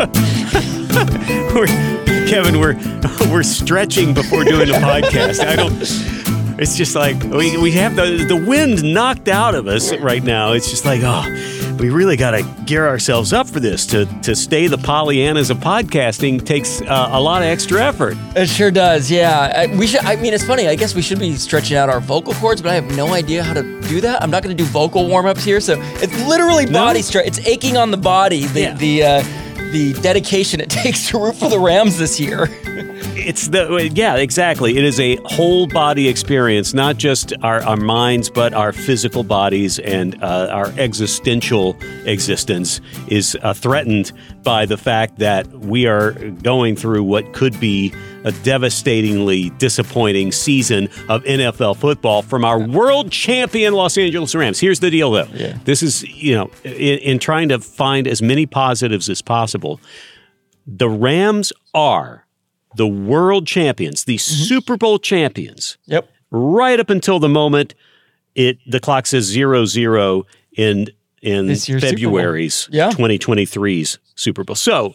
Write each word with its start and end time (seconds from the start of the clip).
we're, 1.54 1.66
Kevin, 2.26 2.58
we're 2.58 2.74
we're 3.30 3.42
stretching 3.42 4.14
before 4.14 4.44
doing 4.44 4.70
a 4.70 4.74
podcast. 4.74 5.44
I 5.44 5.56
don't. 5.56 5.74
It's 6.58 6.76
just 6.76 6.94
like 6.94 7.22
we, 7.24 7.56
we 7.58 7.72
have 7.72 7.96
the 7.96 8.24
the 8.28 8.36
wind 8.36 8.82
knocked 8.82 9.28
out 9.28 9.54
of 9.54 9.66
us 9.66 9.94
right 9.96 10.22
now. 10.22 10.52
It's 10.52 10.70
just 10.70 10.84
like 10.84 11.00
oh, 11.04 11.24
we 11.78 11.90
really 11.90 12.16
got 12.16 12.32
to 12.32 12.42
gear 12.66 12.86
ourselves 12.86 13.32
up 13.32 13.46
for 13.48 13.60
this. 13.60 13.86
To 13.86 14.04
to 14.22 14.34
stay 14.36 14.66
the 14.68 14.76
Pollyannas 14.76 15.50
of 15.50 15.58
podcasting 15.58 16.44
takes 16.44 16.80
uh, 16.82 17.08
a 17.12 17.20
lot 17.20 17.42
of 17.42 17.48
extra 17.48 17.82
effort. 17.82 18.16
It 18.36 18.48
sure 18.48 18.70
does, 18.70 19.10
yeah. 19.10 19.52
I, 19.56 19.66
we 19.76 19.86
should. 19.86 20.00
I 20.04 20.16
mean, 20.16 20.32
it's 20.34 20.44
funny. 20.44 20.66
I 20.68 20.76
guess 20.76 20.94
we 20.94 21.02
should 21.02 21.18
be 21.18 21.34
stretching 21.36 21.76
out 21.78 21.88
our 21.90 22.00
vocal 22.00 22.34
cords, 22.34 22.60
but 22.62 22.70
I 22.70 22.74
have 22.74 22.94
no 22.96 23.12
idea 23.14 23.42
how 23.42 23.54
to 23.54 23.62
do 23.82 24.00
that. 24.02 24.22
I'm 24.22 24.30
not 24.30 24.42
going 24.42 24.54
to 24.56 24.62
do 24.62 24.68
vocal 24.68 25.08
warm 25.08 25.26
ups 25.26 25.44
here, 25.44 25.60
so 25.60 25.76
it's 25.78 26.26
literally 26.26 26.64
No? 26.66 26.72
body 26.72 27.00
stretch. 27.02 27.26
It's 27.26 27.46
aching 27.46 27.76
on 27.78 27.90
the 27.90 27.96
body. 27.98 28.44
The 28.46 28.60
Yeah. 28.60 28.74
the 28.74 29.02
uh, 29.04 29.22
the 29.70 29.92
dedication 30.02 30.60
it 30.60 30.70
takes 30.70 31.08
to 31.08 31.18
root 31.18 31.36
for 31.36 31.48
the 31.48 31.58
Rams 31.58 31.98
this 31.98 32.20
year. 32.20 32.46
It's 33.22 33.48
the 33.48 33.90
yeah, 33.94 34.16
exactly. 34.16 34.76
It 34.78 34.84
is 34.84 34.98
a 34.98 35.16
whole 35.24 35.66
body 35.66 36.08
experience, 36.08 36.72
not 36.72 36.96
just 36.96 37.32
our, 37.42 37.62
our 37.62 37.76
minds, 37.76 38.30
but 38.30 38.54
our 38.54 38.72
physical 38.72 39.22
bodies 39.22 39.78
and 39.78 40.22
uh, 40.22 40.48
our 40.50 40.68
existential 40.78 41.76
existence 42.06 42.80
is 43.08 43.36
uh, 43.42 43.52
threatened 43.52 44.12
by 44.42 44.64
the 44.64 44.76
fact 44.76 45.18
that 45.18 45.46
we 45.48 45.86
are 45.86 46.12
going 46.12 46.76
through 46.76 47.04
what 47.04 47.32
could 47.34 47.58
be 47.60 47.92
a 48.24 48.32
devastatingly 48.42 49.50
disappointing 49.58 50.30
season 50.32 50.88
of 51.08 51.22
NFL 51.24 51.76
football 51.76 52.22
from 52.22 52.44
our 52.44 52.58
world 52.58 53.10
champion 53.10 53.72
Los 53.74 53.96
Angeles 53.96 54.34
Rams. 54.34 54.60
Here's 54.60 54.80
the 54.80 54.90
deal, 54.90 55.10
though. 55.10 55.28
Yeah. 55.32 55.58
This 55.64 55.82
is 55.82 56.02
you 56.04 56.34
know 56.34 56.50
in, 56.64 56.98
in 56.98 57.18
trying 57.18 57.48
to 57.48 57.58
find 57.58 58.06
as 58.06 58.20
many 58.22 58.46
positives 58.46 59.08
as 59.08 59.22
possible. 59.22 59.80
The 60.66 60.88
Rams 60.88 61.52
are 61.74 62.26
the 62.76 62.86
world 62.86 63.46
champions, 63.46 64.04
the 64.04 64.16
Mm-hmm. 64.16 64.44
Super 64.44 64.76
Bowl 64.76 64.98
champions, 64.98 65.78
Yep. 65.86 66.08
right 66.30 66.78
up 66.78 66.90
until 66.90 67.18
the 67.18 67.28
moment 67.28 67.74
it 68.34 68.58
the 68.66 68.78
clock 68.80 69.06
says 69.06 69.24
zero 69.24 69.64
zero 69.64 70.24
in 70.56 70.86
in 71.22 71.54
February's 71.56 72.68
Yeah. 72.70 72.90
2023's 72.90 73.98
Super 74.14 74.44
Bowl. 74.44 74.54
So 74.56 74.94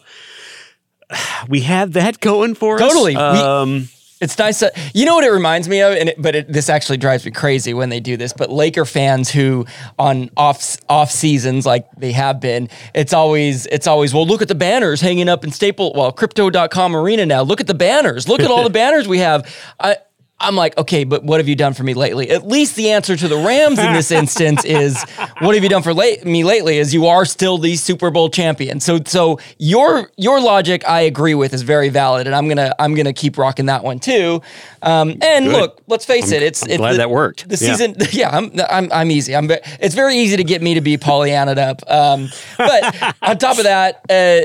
we 1.48 1.60
have 1.60 1.92
that 1.94 2.20
going 2.20 2.54
for 2.54 2.78
Totally. 2.78 3.16
us. 3.16 3.38
Totally. 3.40 3.76
Um, 3.78 3.88
It's 4.18 4.38
nice. 4.38 4.60
To, 4.60 4.72
you 4.94 5.04
know 5.04 5.14
what 5.14 5.24
it 5.24 5.30
reminds 5.30 5.68
me 5.68 5.82
of, 5.82 5.92
and 5.92 6.08
it, 6.08 6.16
but 6.20 6.34
it, 6.34 6.50
this 6.50 6.70
actually 6.70 6.96
drives 6.96 7.26
me 7.26 7.32
crazy 7.32 7.74
when 7.74 7.90
they 7.90 8.00
do 8.00 8.16
this. 8.16 8.32
But 8.32 8.48
Laker 8.50 8.86
fans 8.86 9.30
who 9.30 9.66
on 9.98 10.30
off 10.38 10.78
off 10.88 11.10
seasons 11.10 11.66
like 11.66 11.86
they 11.98 12.12
have 12.12 12.40
been, 12.40 12.70
it's 12.94 13.12
always 13.12 13.66
it's 13.66 13.86
always 13.86 14.14
well 14.14 14.26
look 14.26 14.40
at 14.40 14.48
the 14.48 14.54
banners 14.54 15.02
hanging 15.02 15.28
up 15.28 15.44
in 15.44 15.50
Staple 15.52 15.92
well 15.94 16.12
Crypto.com 16.12 16.96
Arena 16.96 17.26
now. 17.26 17.42
Look 17.42 17.60
at 17.60 17.66
the 17.66 17.74
banners. 17.74 18.26
Look 18.26 18.40
at 18.40 18.50
all 18.50 18.64
the 18.64 18.70
banners 18.82 19.06
we 19.06 19.18
have. 19.18 19.54
I. 19.78 19.98
I'm 20.38 20.54
like, 20.54 20.76
okay, 20.76 21.04
but 21.04 21.24
what 21.24 21.40
have 21.40 21.48
you 21.48 21.56
done 21.56 21.72
for 21.72 21.82
me 21.82 21.94
lately? 21.94 22.30
At 22.30 22.46
least 22.46 22.76
the 22.76 22.90
answer 22.90 23.16
to 23.16 23.26
the 23.26 23.36
Rams 23.36 23.78
in 23.78 23.94
this 23.94 24.10
instance 24.22 24.64
is, 24.64 25.02
what 25.38 25.54
have 25.54 25.64
you 25.64 25.70
done 25.70 25.82
for 25.82 25.94
late, 25.94 26.26
me 26.26 26.44
lately? 26.44 26.78
Is 26.78 26.92
you 26.92 27.06
are 27.06 27.24
still 27.24 27.56
the 27.56 27.76
Super 27.76 28.10
Bowl 28.10 28.28
champion. 28.28 28.80
So, 28.80 29.00
so 29.04 29.38
your 29.58 30.10
your 30.16 30.40
logic, 30.40 30.86
I 30.86 31.00
agree 31.02 31.34
with, 31.34 31.54
is 31.54 31.62
very 31.62 31.88
valid, 31.88 32.26
and 32.26 32.36
I'm 32.36 32.48
gonna 32.48 32.74
I'm 32.78 32.94
gonna 32.94 33.14
keep 33.14 33.38
rocking 33.38 33.66
that 33.66 33.82
one 33.82 33.98
too. 33.98 34.42
Um, 34.82 35.16
and 35.22 35.46
Good. 35.46 35.52
look, 35.52 35.82
let's 35.86 36.04
face 36.04 36.30
it, 36.32 36.42
it's 36.42 36.62
I'm 36.62 36.70
it's 36.70 36.78
glad 36.78 36.92
the, 36.92 36.98
that 36.98 37.10
worked. 37.10 37.48
The 37.48 37.56
season, 37.56 37.96
yeah, 38.10 38.28
I'm 38.30 38.52
I'm 38.68 38.92
I'm 38.92 39.10
easy. 39.10 39.34
I'm 39.34 39.50
it's 39.50 39.94
very 39.94 40.16
easy 40.16 40.36
to 40.36 40.44
get 40.44 40.60
me 40.60 40.74
to 40.74 40.82
be 40.82 40.98
Pollyanna 40.98 41.52
up. 41.52 41.82
Um, 41.90 42.28
but 42.58 43.16
on 43.22 43.38
top 43.38 43.58
of 43.58 43.64
that, 43.64 43.96
uh, 44.10 44.44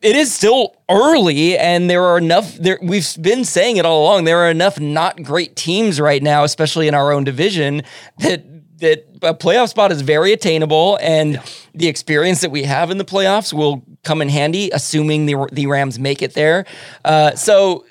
it 0.00 0.16
is 0.16 0.32
still 0.32 0.75
early, 0.88 1.58
and 1.58 1.90
there 1.90 2.02
are 2.04 2.18
enough. 2.18 2.54
There 2.56 2.78
we've 2.82 3.06
been 3.20 3.44
saying 3.44 3.76
it 3.76 3.86
all 3.86 4.02
along. 4.02 4.24
There 4.24 4.38
are 4.38 4.50
enough 4.50 4.78
not 4.78 5.22
great 5.22 5.56
teams 5.56 6.00
right 6.00 6.22
now, 6.22 6.44
especially 6.44 6.88
in 6.88 6.94
our 6.94 7.12
own 7.12 7.24
division, 7.24 7.82
that 8.18 8.44
that 8.78 9.06
a 9.22 9.34
playoff 9.34 9.70
spot 9.70 9.90
is 9.90 10.02
very 10.02 10.32
attainable, 10.32 10.98
and 11.00 11.40
the 11.74 11.88
experience 11.88 12.40
that 12.42 12.50
we 12.50 12.64
have 12.64 12.90
in 12.90 12.98
the 12.98 13.04
playoffs 13.04 13.52
will 13.52 13.82
come 14.04 14.20
in 14.20 14.28
handy, 14.28 14.70
assuming 14.70 15.26
the 15.26 15.48
the 15.52 15.66
Rams 15.66 15.98
make 15.98 16.22
it 16.22 16.34
there. 16.34 16.66
Uh, 17.04 17.34
so 17.34 17.84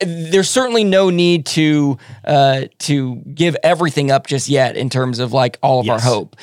there's 0.00 0.50
certainly 0.50 0.84
no 0.84 1.10
need 1.10 1.46
to 1.46 1.98
uh, 2.24 2.62
to 2.80 3.16
give 3.34 3.56
everything 3.62 4.10
up 4.10 4.26
just 4.26 4.48
yet 4.48 4.76
in 4.76 4.90
terms 4.90 5.18
of 5.18 5.32
like 5.32 5.58
all 5.62 5.80
of 5.80 5.86
Yes. 5.86 6.04
our 6.04 6.10
hope. 6.12 6.36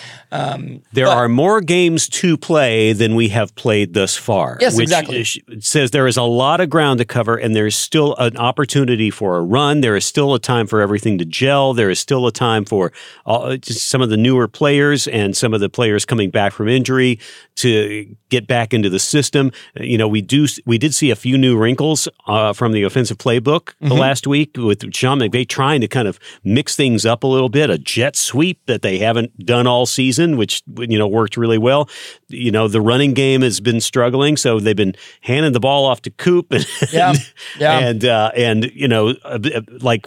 There 0.94 1.08
are 1.08 1.28
more 1.30 1.62
games 1.62 2.08
to 2.10 2.38
play 2.38 2.94
than 2.94 3.16
we 3.16 3.30
have 3.30 3.56
played 3.56 3.94
thus 3.94 4.16
far. 4.18 4.58
Yes, 4.60 4.76
which 4.76 4.84
exactly. 4.84 5.20
is- 5.22 5.38
says 5.60 5.92
there 5.92 6.08
is 6.08 6.18
a 6.18 6.24
lot 6.24 6.60
of 6.62 6.70
ground 6.70 7.00
to 7.00 7.06
cover, 7.06 7.36
and 7.36 7.56
there 7.56 7.68
is 7.68 7.76
still 7.76 8.16
an 8.18 8.36
opportunity 8.38 9.10
for 9.10 9.38
a 9.38 9.42
run. 9.42 9.82
There 9.82 9.96
is 9.96 10.06
still 10.06 10.34
a 10.34 10.40
time 10.40 10.68
for 10.68 10.82
everything 10.82 11.18
to 11.20 11.26
gel. 11.26 11.74
There 11.74 11.90
is 11.90 12.00
still 12.00 12.28
a 12.28 12.32
time 12.32 12.66
for 12.66 12.92
uh, 13.26 13.58
just 13.58 13.90
some 13.90 14.02
of 14.02 14.10
the 14.10 14.18
newer 14.18 14.48
players 14.48 15.08
and 15.08 15.36
some 15.36 15.54
of 15.54 15.60
the 15.62 15.70
players 15.70 16.06
coming 16.06 16.30
back 16.30 16.52
from 16.54 16.68
injury 16.68 17.20
to 17.58 18.16
get 18.30 18.48
back 18.48 18.74
into 18.74 18.90
the 18.90 19.00
system. 19.00 19.52
You 19.80 19.98
know, 19.98 20.08
we 20.08 20.22
do 20.22 20.48
we 20.66 20.78
did 20.78 20.94
see 20.94 21.12
a 21.12 21.16
few 21.16 21.38
new 21.38 21.58
wrinkles 21.58 22.08
uh, 22.28 22.54
from 22.54 22.72
the 22.74 22.84
offensive 22.84 23.18
playbook 23.26 23.74
the 23.82 23.96
last 23.96 24.28
week 24.28 24.52
with 24.56 24.94
Sean 24.94 25.20
McVay 25.20 25.48
trying 25.48 25.82
to 25.82 25.88
kind 25.88 26.08
of 26.08 26.20
mix 26.44 26.76
things 26.76 27.06
up 27.06 27.24
a 27.24 27.28
little 27.28 27.50
bit. 27.50 27.70
A 27.70 27.78
jet 27.78 28.16
sweep 28.16 28.60
that 28.68 28.82
they 28.82 29.00
haven't 29.00 29.38
done 29.46 29.66
all 29.68 29.86
season, 29.86 30.38
which 30.38 30.62
you 30.78 30.98
know 30.98 31.08
worked 31.08 31.38
really 31.38 31.58
well. 31.58 31.90
You 32.28 32.52
know, 32.52 32.68
the 32.68 32.82
running 32.82 33.14
game 33.14 33.42
has 33.42 33.60
been 33.60 33.82
struggling, 33.82 34.38
so 34.38 34.60
they've 34.60 34.76
been 34.76 34.96
handing 35.22 35.54
the 35.54 35.60
ball 35.60 35.86
off 35.86 36.02
to 36.04 36.12
Coop 36.12 36.52
and 36.52 36.66
Yeah, 36.92 37.14
yeah. 37.60 37.80
and 37.80 38.06
uh, 38.06 38.32
and 38.36 38.66
you 38.74 38.88
know 38.88 39.10
uh, 39.24 39.40
uh, 39.56 39.62
like 39.82 40.06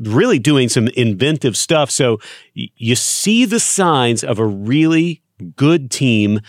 really 0.00 0.38
doing 0.38 0.68
some 0.68 0.88
inventive 0.88 1.56
stuff. 1.56 1.90
So 1.90 2.18
you 2.54 2.94
see 2.94 3.44
the 3.44 3.60
signs 3.60 4.22
of 4.22 4.38
a 4.38 4.46
really 4.46 5.22
good 5.56 5.90
team 5.90 6.40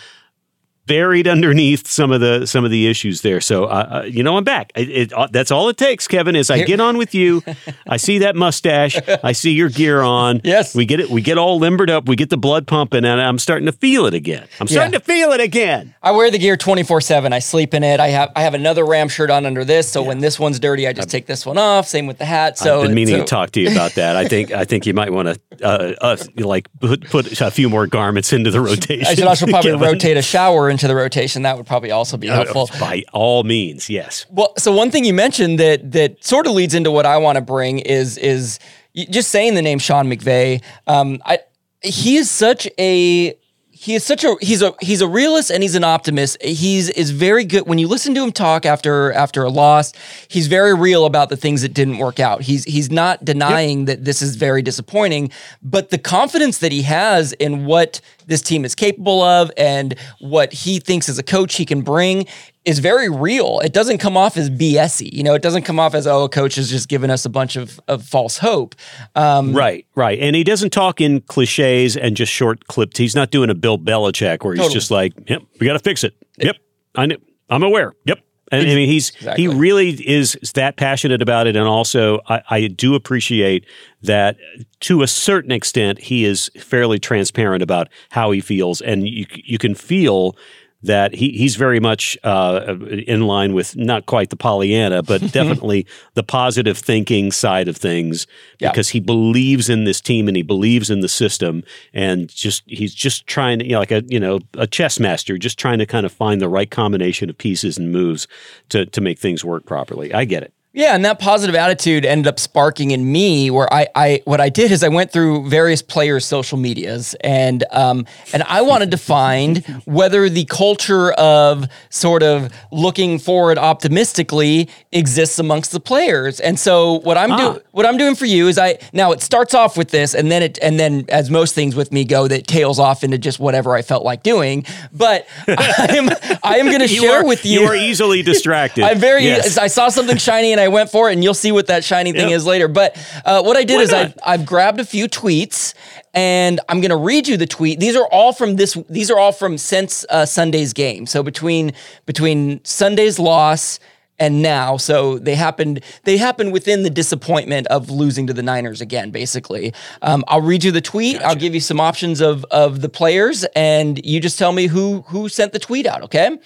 buried 0.90 1.28
underneath 1.28 1.88
some 1.88 2.12
of 2.12 2.20
the 2.20 2.48
some 2.48 2.66
of 2.66 2.72
the 2.72 2.88
issues 2.88 3.22
there. 3.22 3.40
So, 3.40 3.66
uh, 3.66 4.02
uh, 4.02 4.06
you 4.06 4.24
know, 4.24 4.36
I'm 4.36 4.44
back. 4.44 4.72
It, 4.76 4.90
it, 4.90 5.14
uh, 5.14 5.28
that's 5.32 5.52
all 5.52 5.70
it 5.70 5.78
takes, 5.78 6.08
Kevin. 6.08 6.36
Is 6.36 6.50
I 6.50 6.64
get 6.64 6.82
on 6.82 6.98
with 6.98 7.14
you. 7.14 7.44
I 7.88 7.98
see 7.98 8.18
that 8.18 8.36
mustache. 8.36 9.00
I 9.24 9.32
see 9.32 9.52
your 9.52 9.70
gear 9.70 10.02
on. 10.02 10.42
Yes, 10.44 10.76
we 10.76 10.86
get 10.86 11.00
it. 11.00 11.10
We 11.10 11.22
get 11.22 11.38
all 11.38 11.60
limbered 11.60 11.92
up. 11.92 12.10
We 12.10 12.16
get 12.16 12.32
the 12.32 12.38
blood 12.38 12.66
pumping, 12.68 13.06
and 13.06 13.22
I'm 13.22 13.38
starting 13.38 13.68
to 13.68 13.72
feel 13.72 14.08
it 14.08 14.16
again. 14.16 14.48
I'm 14.60 14.68
starting 14.68 14.94
yeah. 14.94 15.00
to 15.00 15.06
feel 15.06 15.32
it 15.32 15.42
again. 15.42 15.94
I 16.02 16.12
wear 16.12 16.32
the 16.32 16.40
gear 16.40 16.58
24 16.58 17.02
seven. 17.02 17.32
I 17.32 17.40
sleep 17.40 17.76
in 17.76 17.84
it. 17.84 18.00
I 18.00 18.08
have 18.08 18.32
I 18.36 18.42
have 18.42 18.56
another 18.56 18.84
Ram 18.84 19.08
shirt 19.08 19.30
on 19.30 19.46
under 19.46 19.64
this. 19.64 19.90
So 19.90 20.02
yeah. 20.02 20.08
when 20.08 20.20
this 20.20 20.40
one's 20.40 20.60
dirty, 20.60 20.88
I 20.88 20.94
just 20.94 21.08
I've, 21.08 21.12
take 21.12 21.28
this 21.28 21.46
one 21.46 21.60
off. 21.60 21.88
Same 21.88 22.08
with 22.08 22.18
the 22.18 22.26
hat. 22.26 22.58
So 22.58 22.80
I've 22.80 22.88
been 22.88 22.96
meaning 22.96 23.16
so. 23.16 23.22
to 23.22 23.26
talk 23.26 23.52
to 23.52 23.62
you 23.62 23.72
about 23.72 23.94
that. 23.94 24.16
I 24.16 24.28
think 24.28 24.52
I 24.52 24.66
think 24.66 24.88
you 24.88 24.96
might 24.96 25.14
want 25.14 25.28
to 25.28 25.64
uh, 25.64 25.94
uh, 26.02 26.18
like 26.38 26.68
put, 26.80 27.08
put 27.10 27.40
a 27.42 27.52
few 27.52 27.70
more 27.70 27.86
garments 27.86 28.34
into 28.34 28.50
the 28.50 28.62
rotation. 28.62 29.06
I 29.06 29.14
should 29.14 29.28
also 29.28 29.46
probably 29.46 29.72
rotate 29.78 30.18
a 30.18 30.22
shower 30.22 30.70
into 30.80 30.88
the 30.88 30.96
rotation. 30.96 31.42
That 31.44 31.58
would 31.58 31.66
probably 31.68 31.92
also 31.92 32.18
be 32.18 32.28
helpful. 32.28 32.70
By 32.80 33.04
all 33.12 33.44
means, 33.44 33.90
yes. 33.90 34.26
Well, 34.30 34.54
so 34.58 34.72
one 34.72 34.92
thing 34.92 35.04
you 35.04 35.14
mentioned 35.14 35.60
that 35.60 35.92
that 35.92 36.24
sort 36.24 36.48
of 36.48 36.54
leads 36.54 36.74
into 36.74 36.92
what 36.92 37.06
I 37.06 37.18
want 37.18 37.36
to 37.36 37.42
bring 37.42 37.80
is 37.80 38.18
is 38.18 38.60
just 38.96 39.30
saying 39.30 39.56
the 39.56 39.62
name 39.62 39.80
Sean 39.80 40.10
McVay. 40.10 40.64
Um, 40.88 41.22
I 41.26 41.40
he 41.82 42.16
is 42.16 42.32
such 42.32 42.68
a 42.80 43.38
he 43.82 43.96
is 43.96 44.04
such 44.04 44.26
a 44.26 44.36
he's 44.42 44.62
a 44.62 44.76
he's 44.82 45.00
a 45.00 45.08
realist 45.08 45.50
and 45.50 45.64
he's 45.64 45.74
an 45.74 45.86
optimist. 45.86 46.44
He's 46.44 46.90
is 46.90 47.12
very 47.12 47.46
good 47.46 47.66
when 47.66 47.80
you 47.80 47.88
listen 47.88 48.14
to 48.16 48.22
him 48.22 48.34
talk 48.34 48.66
after 48.66 49.14
after 49.14 49.42
a 49.42 49.50
loss. 49.50 49.94
He's 50.28 50.48
very 50.48 50.74
real 50.74 51.06
about 51.06 51.30
the 51.30 51.38
things 51.38 51.62
that 51.62 51.74
didn't 51.74 52.00
work 52.00 52.20
out. 52.20 52.42
He's 52.42 52.66
he's 52.66 52.92
not 52.92 53.24
denying 53.24 53.80
yep. 53.80 53.88
that 53.88 54.04
this 54.04 54.22
is 54.22 54.36
very 54.36 54.62
disappointing, 54.62 55.32
but 55.64 55.92
the 55.92 55.98
confidence 55.98 56.58
that 56.58 56.74
he 56.74 56.82
has 56.82 57.32
in 57.32 57.66
what 57.66 58.02
this 58.28 58.42
team 58.42 58.66
is 58.66 58.76
capable 58.76 59.22
of 59.22 59.50
and 59.56 59.98
what 60.20 60.52
he 60.52 60.82
thinks 60.82 61.08
as 61.08 61.18
a 61.18 61.24
coach 61.24 61.56
he 61.56 61.64
can 61.64 61.82
bring 61.82 62.28
is 62.70 62.80
very 62.80 63.10
real. 63.10 63.60
It 63.62 63.74
doesn't 63.74 63.98
come 63.98 64.16
off 64.16 64.38
as 64.38 64.50
BSy. 64.50 65.12
You 65.12 65.24
know, 65.24 65.34
it 65.34 65.42
doesn't 65.42 65.64
come 65.64 65.80
off 65.80 65.96
as, 65.96 66.06
oh, 66.06 66.26
a 66.26 66.30
coach 66.30 66.56
has 66.56 66.70
just 66.70 66.88
given 66.88 67.10
us 67.10 67.26
a 67.26 67.30
bunch 67.30 67.56
of, 67.56 67.80
of 67.88 68.06
false 68.06 68.38
hope. 68.38 68.76
Um, 69.16 69.54
right, 69.54 69.88
right. 69.96 70.20
And 70.20 70.36
he 70.36 70.44
doesn't 70.44 70.70
talk 70.70 71.02
in 71.02 71.22
cliches 71.22 71.98
and 71.98 72.16
just 72.16 72.32
short 72.32 72.68
clips. 72.68 73.00
He's 73.00 73.16
not 73.16 73.32
doing 73.32 73.50
a 73.50 73.56
Bill 73.56 73.80
Belichick 73.80 74.44
where 74.44 74.54
he's 74.54 74.62
totally. 74.62 74.74
just 74.74 74.92
like, 74.92 75.14
yep, 75.28 75.42
we 75.60 75.66
got 75.66 75.74
to 75.74 75.80
fix 75.80 76.04
it. 76.04 76.16
Yep, 76.38 76.58
I 76.96 77.08
know, 77.08 77.18
I'm 77.50 77.64
aware. 77.64 77.94
Yep. 78.06 78.20
And 78.52 78.68
I 78.68 78.76
mean, 78.76 78.88
he's 78.88 79.10
exactly. 79.12 79.44
he 79.44 79.48
really 79.48 79.90
is 80.08 80.36
that 80.56 80.76
passionate 80.76 81.22
about 81.22 81.46
it, 81.46 81.56
and 81.56 81.68
also 81.68 82.20
I, 82.28 82.42
I 82.50 82.68
do 82.68 82.96
appreciate 82.96 83.64
that 84.02 84.38
to 84.80 85.04
a 85.04 85.08
certain 85.08 85.52
extent 85.52 86.00
he 86.00 86.26
is 86.26 86.50
fairly 86.58 86.98
transparent 86.98 87.62
about 87.62 87.90
how 88.10 88.32
he 88.32 88.42
feels, 88.42 88.82
and 88.82 89.08
you 89.08 89.28
you 89.36 89.60
can 89.60 89.76
feel 89.76 90.36
that 90.82 91.14
he, 91.14 91.32
he's 91.32 91.56
very 91.56 91.80
much 91.80 92.18
uh, 92.24 92.76
in 92.90 93.22
line 93.22 93.54
with 93.54 93.76
not 93.76 94.06
quite 94.06 94.30
the 94.30 94.36
Pollyanna, 94.36 95.04
but 95.04 95.20
definitely 95.32 95.86
the 96.14 96.24
positive 96.24 96.78
thinking 96.78 97.32
side 97.32 97.68
of 97.68 97.76
things 97.76 98.28
because 98.60 98.90
yeah. 98.90 98.94
he 98.94 99.00
believes 99.00 99.70
in 99.70 99.84
this 99.84 100.00
team 100.00 100.28
and 100.28 100.38
he 100.38 100.44
believes 100.44 100.90
in 100.90 101.02
the 101.02 101.10
system 101.10 101.64
and 101.94 102.30
just 102.30 102.64
he's 102.68 102.94
just 102.94 103.28
trying 103.28 103.60
to 103.60 103.66
you 103.66 103.74
know 103.74 103.80
like 103.80 103.92
a 103.92 104.04
you 104.08 104.20
know 104.20 104.40
a 104.54 104.68
chess 104.68 105.00
master 105.00 105.38
just 105.38 105.60
trying 105.60 105.80
to 105.80 105.86
kind 105.86 106.06
of 106.06 106.12
find 106.12 106.40
the 106.40 106.50
right 106.50 106.72
combination 106.72 107.30
of 107.30 107.38
pieces 107.38 107.78
and 107.78 107.92
moves 107.92 108.28
to 108.70 108.86
to 108.86 109.02
make 109.02 109.20
things 109.20 109.44
work 109.44 109.66
properly. 109.66 110.14
I 110.14 110.26
get 110.26 110.44
it. 110.44 110.54
Yeah, 110.72 110.94
and 110.94 111.04
that 111.04 111.18
positive 111.18 111.56
attitude 111.56 112.06
ended 112.06 112.28
up 112.28 112.40
sparking 112.40 112.92
in 112.92 113.12
me 113.12 113.50
where 113.50 113.72
I, 113.74 113.88
I 113.96 114.22
what 114.26 114.40
I 114.40 114.50
did 114.50 114.72
is 114.72 114.84
I 114.84 114.90
went 114.90 115.12
through 115.12 115.50
various 115.50 115.82
players' 115.82 116.26
social 116.26 116.60
medias 116.60 117.16
and 117.22 117.64
um, 117.72 118.06
and 118.34 118.44
I 118.44 118.62
wanted 118.62 118.92
to 118.92 118.98
find 118.98 119.66
whether 119.86 120.30
the 120.30 120.46
culture 120.46 121.12
of 121.14 121.68
sort 121.90 122.22
of 122.22 122.54
looking 122.72 123.18
forward 123.18 123.58
optimistically 123.58 124.70
exists 124.92 125.40
amongst 125.40 125.72
the 125.72 125.80
players. 125.80 126.40
And 126.40 126.60
so 126.60 127.00
what 127.00 127.18
I'm 127.18 127.32
ah. 127.32 127.38
doing 127.38 127.64
what 127.72 127.88
I'm 127.88 127.98
doing 127.98 128.14
for 128.14 128.28
you 128.28 128.48
is 128.48 128.60
I 128.60 128.78
now 128.94 129.12
it 129.12 129.24
starts 129.24 129.56
off 129.56 129.76
with 129.76 129.90
this 129.90 130.14
and 130.14 130.32
then 130.32 130.44
it 130.44 130.60
and 130.62 130.80
then 130.80 131.06
as 131.10 131.32
most 131.32 131.56
things 131.56 131.76
with 131.76 131.92
me 131.92 132.06
go 132.06 132.28
that 132.28 132.46
tails 132.46 132.78
off 132.78 133.04
into 133.04 133.18
just 133.18 133.40
whatever 133.40 133.74
I 133.74 133.82
felt 133.82 134.04
like 134.04 134.22
doing. 134.22 134.66
But 134.94 135.28
I 135.48 135.88
am 135.98 136.10
I 136.44 136.58
am 136.58 136.68
going 136.68 136.82
to 136.82 136.88
share 136.88 137.22
are, 137.22 137.26
with 137.26 137.44
you. 137.44 137.62
You 137.62 137.66
are 137.66 137.76
easily 137.76 138.22
distracted. 138.22 138.84
I'm 138.86 139.00
very. 139.00 139.24
Yes. 139.24 139.58
I 139.58 139.66
saw 139.66 139.90
something 139.90 140.18
shiny 140.18 140.59
and 140.60 140.66
I 140.66 140.68
went 140.68 140.90
for 140.90 141.10
it, 141.10 141.14
and 141.14 141.24
you'll 141.24 141.34
see 141.34 141.52
what 141.52 141.68
that 141.68 141.84
shiny 141.84 142.12
thing 142.12 142.30
yep. 142.30 142.38
is 142.38 142.46
later. 142.46 142.68
But 142.68 142.98
uh, 143.26 143.42
what 143.42 143.58
I 143.58 143.64
did 143.64 143.78
Why 143.78 143.82
is 143.82 143.94
I, 143.94 144.14
I've 144.24 144.46
grabbed 144.46 144.80
a 144.80 144.86
few 144.86 145.08
tweets, 145.08 145.74
and 146.14 146.60
I'm 146.68 146.82
going 146.82 146.92
to 146.92 146.98
read 146.98 147.28
you 147.28 147.38
the 147.38 147.48
tweet. 147.48 147.80
These 147.80 147.96
are 147.96 148.08
all 148.12 148.34
from 148.34 148.58
this. 148.58 148.78
These 148.90 149.10
are 149.10 149.18
all 149.18 149.32
from 149.32 149.58
since 149.58 150.06
uh, 150.10 150.26
Sunday's 150.26 150.74
game. 150.74 151.06
So 151.06 151.24
between 151.24 151.74
between 152.06 152.64
Sunday's 152.64 153.20
loss 153.20 153.80
and 154.20 154.42
now. 154.42 154.78
So 154.78 155.18
they 155.18 155.36
happened. 155.36 155.82
They 156.04 156.18
happened 156.18 156.52
within 156.52 156.84
the 156.84 156.90
disappointment 156.90 157.68
of 157.68 157.90
losing 157.90 158.28
to 158.28 158.34
the 158.34 158.44
Niners 158.44 158.82
again. 158.82 159.12
Basically, 159.12 159.74
um, 160.02 160.24
I'll 160.28 160.42
read 160.42 160.64
you 160.64 160.72
the 160.72 160.82
tweet. 160.82 161.14
Gotcha. 161.14 161.28
I'll 161.28 161.36
give 161.36 161.54
you 161.54 161.62
some 161.62 161.80
options 161.80 162.22
of 162.22 162.46
of 162.52 162.82
the 162.82 162.90
players, 162.90 163.46
and 163.56 164.04
you 164.06 164.20
just 164.20 164.38
tell 164.38 164.52
me 164.52 164.68
who 164.68 165.02
who 165.08 165.30
sent 165.30 165.54
the 165.54 165.60
tweet 165.60 165.86
out. 165.86 166.04
Okay. 166.04 166.38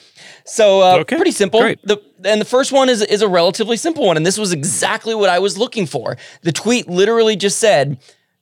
So 0.46 0.82
uh, 0.82 0.98
okay. 1.00 1.16
pretty 1.16 1.32
simple. 1.32 1.62
Great. 1.62 1.80
The 1.84 2.02
and 2.26 2.42
the 2.42 2.46
first 2.46 2.72
one 2.72 2.90
is 2.90 3.02
is 3.02 3.22
a 3.22 3.28
relatively 3.28 3.78
simple 3.78 4.06
one, 4.06 4.18
and 4.18 4.26
this 4.26 4.38
was 4.38 4.52
exactly 4.52 5.16
what 5.16 5.30
I 5.30 5.40
was 5.40 5.58
looking 5.58 5.86
for. 5.86 6.18
The 6.42 6.52
tweet 6.52 6.88
literally 6.90 7.36
just 7.36 7.60
said, 7.60 7.98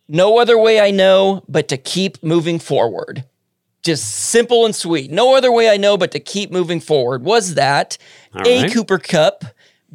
"No 0.08 0.40
other 0.40 0.58
way 0.58 0.80
I 0.80 0.92
know 0.92 1.44
but 1.48 1.68
to 1.70 1.78
keep 1.78 2.22
moving 2.24 2.60
forward." 2.60 3.26
Just 3.84 4.08
simple 4.08 4.66
and 4.66 4.76
sweet. 4.76 5.10
No 5.10 5.36
other 5.36 5.52
way 5.52 5.70
I 5.70 5.78
know 5.78 5.98
but 5.98 6.12
to 6.12 6.20
keep 6.20 6.52
moving 6.52 6.80
forward. 6.80 7.24
Was 7.24 7.56
that 7.56 7.98
All 8.36 8.44
A. 8.46 8.70
Cooper 8.70 9.00
Kupp, 9.00 9.44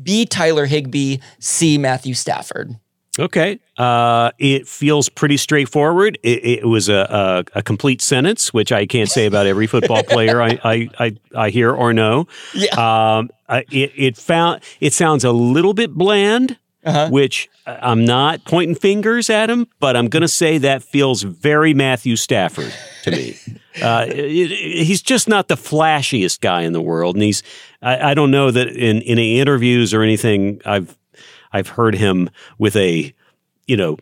B. 0.03 0.27
Tyler 0.27 0.67
Higbee, 0.67 1.19
C. 1.39 1.79
Matthew 1.79 2.15
Stafford? 2.15 2.77
Okay. 3.19 3.59
Uh, 3.79 4.31
it 4.39 4.69
feels 4.69 5.09
pretty 5.09 5.37
straightforward. 5.37 6.19
It, 6.23 6.45
it 6.45 6.65
was 6.67 6.89
a, 6.89 7.45
a, 7.55 7.59
a, 7.59 7.63
complete 7.63 8.03
sentence, 8.03 8.53
which 8.53 8.73
I 8.73 8.87
can't 8.87 9.09
say 9.09 9.27
about 9.27 9.47
every 9.47 9.67
football 9.67 10.03
player 10.09 10.43
I, 10.43 10.59
I, 10.63 10.89
I, 10.99 11.17
I, 11.35 11.51
hear 11.51 11.73
or 11.73 11.93
know. 11.93 12.27
Yeah. 12.55 13.17
Um, 13.17 13.31
it, 13.49 13.93
it 13.97 14.17
found 14.17 14.63
it 14.81 14.93
sounds 14.93 15.25
a 15.25 15.33
little 15.33 15.73
bit 15.73 15.95
bland, 15.95 16.59
uh-huh. 16.85 17.09
which 17.11 17.49
I'm 17.67 18.05
not 18.05 18.45
pointing 18.45 18.77
fingers 18.77 19.31
at 19.31 19.51
him, 19.51 19.67
but 19.81 19.97
I'm 19.97 20.09
going 20.09 20.23
to 20.23 20.29
say 20.29 20.59
that 20.59 20.83
feels 20.83 21.23
very 21.23 21.75
Matthew 21.75 22.17
Stafford 22.17 22.73
to 23.05 23.11
me. 23.11 23.37
uh, 23.83 24.07
it, 24.09 24.51
he's 24.51 25.03
just 25.03 25.29
not 25.29 25.49
the 25.49 25.57
flashiest 25.57 26.41
guy 26.41 26.63
in 26.63 26.73
the 26.73 26.83
world, 26.83 27.17
and 27.17 27.23
he's 27.23 27.43
I, 27.81 28.11
I 28.11 28.15
don't 28.15 28.31
know 28.31 28.51
that 28.51 28.69
in 28.69 29.01
in 29.03 29.19
interviews 29.19 29.95
or 29.95 30.03
anything 30.03 30.61
I've 30.65 30.97
I've 31.57 31.69
heard 31.69 31.95
him 31.95 32.29
with 32.59 32.77
a, 32.77 33.15
you 33.67 33.77
know, 33.77 33.97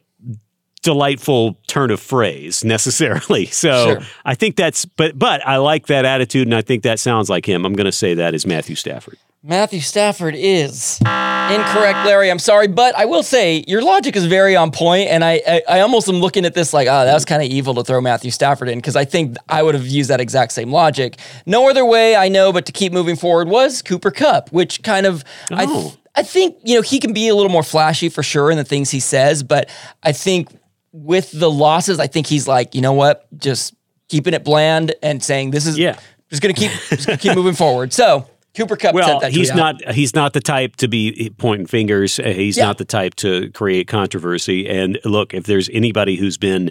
delightful 0.82 1.56
turn 1.66 1.90
of 1.90 2.00
phrase 2.00 2.64
necessarily. 2.64 3.46
So 3.54 3.94
sure. 3.94 4.00
I 4.24 4.34
think 4.34 4.56
that's 4.56 4.84
but 4.84 5.18
but 5.18 5.46
I 5.46 5.56
like 5.56 5.86
that 5.86 6.04
attitude 6.04 6.46
and 6.46 6.54
I 6.54 6.60
think 6.60 6.82
that 6.82 6.98
sounds 6.98 7.30
like 7.30 7.46
him. 7.46 7.64
I'm 7.64 7.72
going 7.74 7.86
to 7.86 7.92
say 7.92 8.14
that 8.14 8.34
is 8.34 8.44
Matthew 8.46 8.74
Stafford. 8.74 9.16
Matthew 9.42 9.80
Stafford 9.80 10.34
is 10.34 10.98
incorrect, 11.00 12.06
Larry. 12.06 12.30
I'm 12.30 12.38
sorry, 12.38 12.66
but 12.66 12.96
I 12.96 13.04
will 13.04 13.22
say 13.22 13.64
your 13.68 13.82
logic 13.82 14.16
is 14.16 14.26
very 14.26 14.56
on 14.56 14.70
point, 14.70 15.08
and 15.08 15.22
I 15.22 15.40
I, 15.46 15.62
I 15.68 15.80
almost 15.80 16.08
am 16.08 16.16
looking 16.16 16.44
at 16.44 16.54
this 16.54 16.72
like, 16.74 16.88
oh, 16.88 17.04
that 17.04 17.14
was 17.14 17.24
kind 17.24 17.42
of 17.42 17.48
evil 17.48 17.74
to 17.74 17.84
throw 17.84 18.00
Matthew 18.00 18.30
Stafford 18.30 18.68
in 18.68 18.78
because 18.78 18.96
I 18.96 19.04
think 19.04 19.36
I 19.48 19.62
would 19.62 19.74
have 19.74 19.86
used 19.86 20.10
that 20.10 20.20
exact 20.20 20.52
same 20.52 20.72
logic. 20.72 21.18
No 21.46 21.68
other 21.70 21.84
way 21.84 22.16
I 22.16 22.28
know 22.28 22.52
but 22.52 22.66
to 22.66 22.72
keep 22.72 22.92
moving 22.92 23.16
forward 23.16 23.48
was 23.48 23.82
Cooper 23.82 24.10
Kupp, 24.10 24.50
which 24.50 24.82
kind 24.82 25.06
of 25.06 25.24
oh. 25.52 25.56
I. 25.56 25.66
Th- 25.66 25.98
I 26.16 26.22
think, 26.22 26.56
you 26.62 26.76
know, 26.76 26.82
he 26.82 27.00
can 27.00 27.12
be 27.12 27.28
a 27.28 27.34
little 27.34 27.50
more 27.50 27.62
flashy 27.62 28.08
for 28.08 28.22
sure 28.22 28.50
in 28.50 28.56
the 28.56 28.64
things 28.64 28.90
he 28.90 29.00
says, 29.00 29.42
but 29.42 29.68
I 30.02 30.12
think 30.12 30.48
with 30.92 31.32
the 31.32 31.50
losses, 31.50 31.98
I 31.98 32.06
think 32.06 32.26
he's 32.26 32.46
like, 32.46 32.74
you 32.74 32.80
know 32.80 32.92
what, 32.92 33.26
just 33.38 33.74
keeping 34.08 34.34
it 34.34 34.44
bland 34.44 34.94
and 35.02 35.22
saying 35.22 35.50
this 35.50 35.66
is 35.66 35.76
yeah. 35.76 35.98
just 36.30 36.40
gonna 36.40 36.54
keep 36.54 36.70
just 36.70 37.06
gonna 37.06 37.18
keep 37.18 37.34
moving 37.34 37.54
forward. 37.54 37.92
So 37.92 38.28
Cooper 38.54 38.76
Kupp 38.76 38.94
well, 38.94 39.20
he's 39.28 39.52
not 39.52 39.82
he's 39.92 40.14
not 40.14 40.32
the 40.32 40.40
type 40.40 40.76
to 40.76 40.88
be 40.88 41.32
pointing 41.38 41.66
fingers. 41.66 42.20
Uh, 42.20 42.24
he's 42.24 42.56
yeah. 42.56 42.66
not 42.66 42.78
the 42.78 42.84
type 42.84 43.16
to 43.16 43.50
create 43.50 43.88
controversy. 43.88 44.68
And 44.68 45.00
look, 45.04 45.34
if 45.34 45.44
there's 45.44 45.68
anybody 45.72 46.14
who's 46.16 46.36
been 46.36 46.70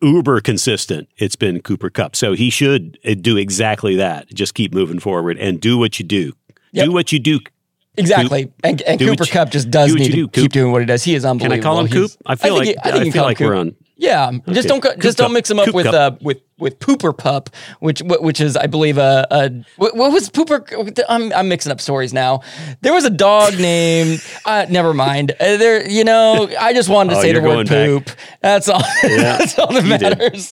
uber 0.00 0.40
consistent, 0.40 1.08
it's 1.18 1.36
been 1.36 1.60
Cooper 1.60 1.90
Kupp. 1.90 2.16
So 2.16 2.32
he 2.32 2.48
should 2.48 2.98
uh, 3.04 3.14
do 3.20 3.36
exactly 3.36 3.96
that. 3.96 4.28
Just 4.28 4.54
keep 4.54 4.72
moving 4.72 4.98
forward 4.98 5.36
and 5.36 5.60
do 5.60 5.76
what 5.76 5.98
you 5.98 6.06
do. 6.06 6.32
Yep. 6.72 6.86
Do 6.86 6.92
what 6.92 7.12
you 7.12 7.18
do 7.18 7.40
Exactly. 7.98 8.44
Coop. 8.44 8.54
And, 8.64 8.82
and 8.82 9.00
Cooper 9.00 9.24
you, 9.24 9.30
Kupp 9.30 9.50
just 9.50 9.70
does 9.70 9.94
need 9.94 10.06
to 10.06 10.12
do, 10.12 10.28
keep 10.28 10.52
doing 10.52 10.72
what 10.72 10.80
he 10.80 10.86
does. 10.86 11.04
He 11.04 11.14
is 11.14 11.24
unbelievable. 11.24 11.56
Can 11.56 11.60
I 11.60 11.62
call 11.62 11.80
him 11.80 11.88
Coop? 11.88 12.10
I 12.26 12.36
feel 12.36 12.54
I 12.54 12.58
like 12.58 12.76
I, 12.84 12.90
I 12.90 13.10
feel 13.10 13.22
like 13.22 13.40
we're 13.40 13.54
on. 13.54 13.76
Yeah, 14.00 14.28
okay. 14.28 14.52
just 14.52 14.68
don't 14.68 14.80
Coop 14.80 15.00
just 15.00 15.18
don't 15.18 15.32
mix 15.32 15.50
him 15.50 15.58
up 15.58 15.74
with 15.74 15.86
uh, 15.86 16.12
with 16.20 16.40
with 16.58 16.78
Pooper 16.78 17.16
Pup, 17.16 17.50
which 17.80 18.00
which 18.04 18.40
is 18.40 18.56
I 18.56 18.68
believe 18.68 18.96
a, 18.96 19.26
a 19.30 19.50
what, 19.76 19.94
was 19.96 20.30
Pooper? 20.30 21.04
I'm 21.08 21.32
I'm 21.32 21.48
mixing 21.48 21.72
up 21.72 21.80
stories 21.80 22.12
now. 22.12 22.42
There 22.80 22.92
was 22.92 23.04
a 23.04 23.10
dog 23.10 23.54
named. 23.58 24.24
Uh, 24.44 24.66
never 24.70 24.94
mind. 24.94 25.32
Uh, 25.32 25.56
there, 25.56 25.88
you 25.88 26.04
know, 26.04 26.48
I 26.60 26.72
just 26.74 26.88
wanted 26.88 27.10
to 27.10 27.18
oh, 27.18 27.22
say 27.22 27.32
the 27.32 27.40
word 27.40 27.66
poop. 27.66 28.06
Back. 28.06 28.18
That's 28.40 28.68
all. 28.68 28.82
Yeah, 29.02 29.38
That's 29.38 29.58
all 29.58 29.72
that 29.72 29.84
matters. 29.84 30.52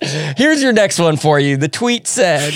Here's 0.00 0.62
your 0.62 0.72
next 0.72 0.98
one 0.98 1.16
for 1.16 1.40
you. 1.40 1.56
The 1.56 1.68
tweet 1.68 2.06
said, 2.06 2.52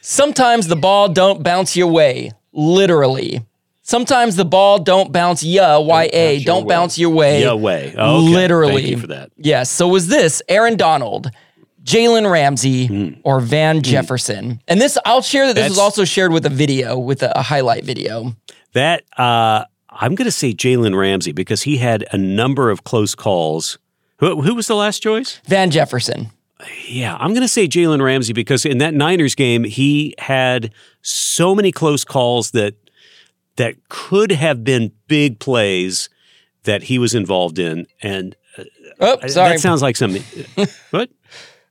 "Sometimes 0.00 0.66
the 0.68 0.76
ball 0.76 1.08
don't 1.08 1.42
bounce 1.42 1.76
your 1.76 1.88
way, 1.88 2.30
literally. 2.52 3.44
Sometimes 3.82 4.36
the 4.36 4.44
ball 4.46 4.78
don't 4.78 5.12
bounce 5.12 5.42
ya, 5.42 5.78
y 5.78 6.08
a, 6.12 6.36
your 6.36 6.44
don't 6.44 6.64
way. 6.64 6.74
bounce 6.74 6.96
your 6.98 7.10
way, 7.10 7.42
Ya 7.42 7.54
way. 7.54 7.94
Oh, 7.98 8.24
okay. 8.24 8.34
literally. 8.34 8.74
Thank 8.82 8.86
you 8.88 8.98
for 8.98 9.06
that. 9.08 9.30
Yes. 9.36 9.70
So 9.70 9.88
was 9.88 10.06
this 10.08 10.40
Aaron 10.48 10.76
Donald, 10.76 11.30
Jalen 11.82 12.30
Ramsey, 12.30 12.86
Hmm. 12.86 13.08
or 13.24 13.40
Van 13.40 13.82
Jefferson? 13.82 14.62
And 14.68 14.80
this, 14.80 14.96
I'll 15.04 15.20
share 15.20 15.46
that 15.48 15.54
this 15.54 15.68
was 15.68 15.78
also 15.78 16.04
shared 16.06 16.32
with 16.32 16.46
a 16.46 16.50
video, 16.50 16.98
with 16.98 17.22
a, 17.22 17.38
a 17.38 17.42
highlight 17.42 17.84
video. 17.84 18.34
That 18.72 19.02
uh, 19.18 19.64
I'm 19.90 20.14
going 20.14 20.24
to 20.26 20.32
say 20.32 20.54
Jalen 20.54 20.96
Ramsey 20.98 21.32
because 21.32 21.62
he 21.62 21.76
had 21.76 22.06
a 22.10 22.16
number 22.16 22.70
of 22.70 22.84
close 22.84 23.14
calls. 23.14 23.78
Who, 24.20 24.40
who 24.40 24.54
was 24.54 24.66
the 24.66 24.76
last 24.76 25.02
choice? 25.02 25.40
Van 25.46 25.70
Jefferson. 25.70 26.30
Yeah, 26.86 27.16
I'm 27.16 27.30
going 27.30 27.42
to 27.42 27.48
say 27.48 27.66
Jalen 27.68 28.02
Ramsey 28.02 28.32
because 28.32 28.64
in 28.64 28.78
that 28.78 28.94
Niners 28.94 29.34
game, 29.34 29.64
he 29.64 30.14
had 30.18 30.72
so 31.02 31.54
many 31.54 31.72
close 31.72 32.04
calls 32.04 32.50
that 32.52 32.74
that 33.56 33.76
could 33.88 34.32
have 34.32 34.64
been 34.64 34.92
big 35.06 35.38
plays 35.38 36.08
that 36.64 36.84
he 36.84 36.98
was 36.98 37.14
involved 37.14 37.58
in, 37.58 37.86
and 38.02 38.34
uh, 38.58 38.64
Oh, 39.00 39.18
I- 39.22 39.26
sorry. 39.28 39.50
that 39.52 39.60
sounds 39.60 39.82
like 39.82 39.96
something. 39.96 40.22
what? 40.90 41.10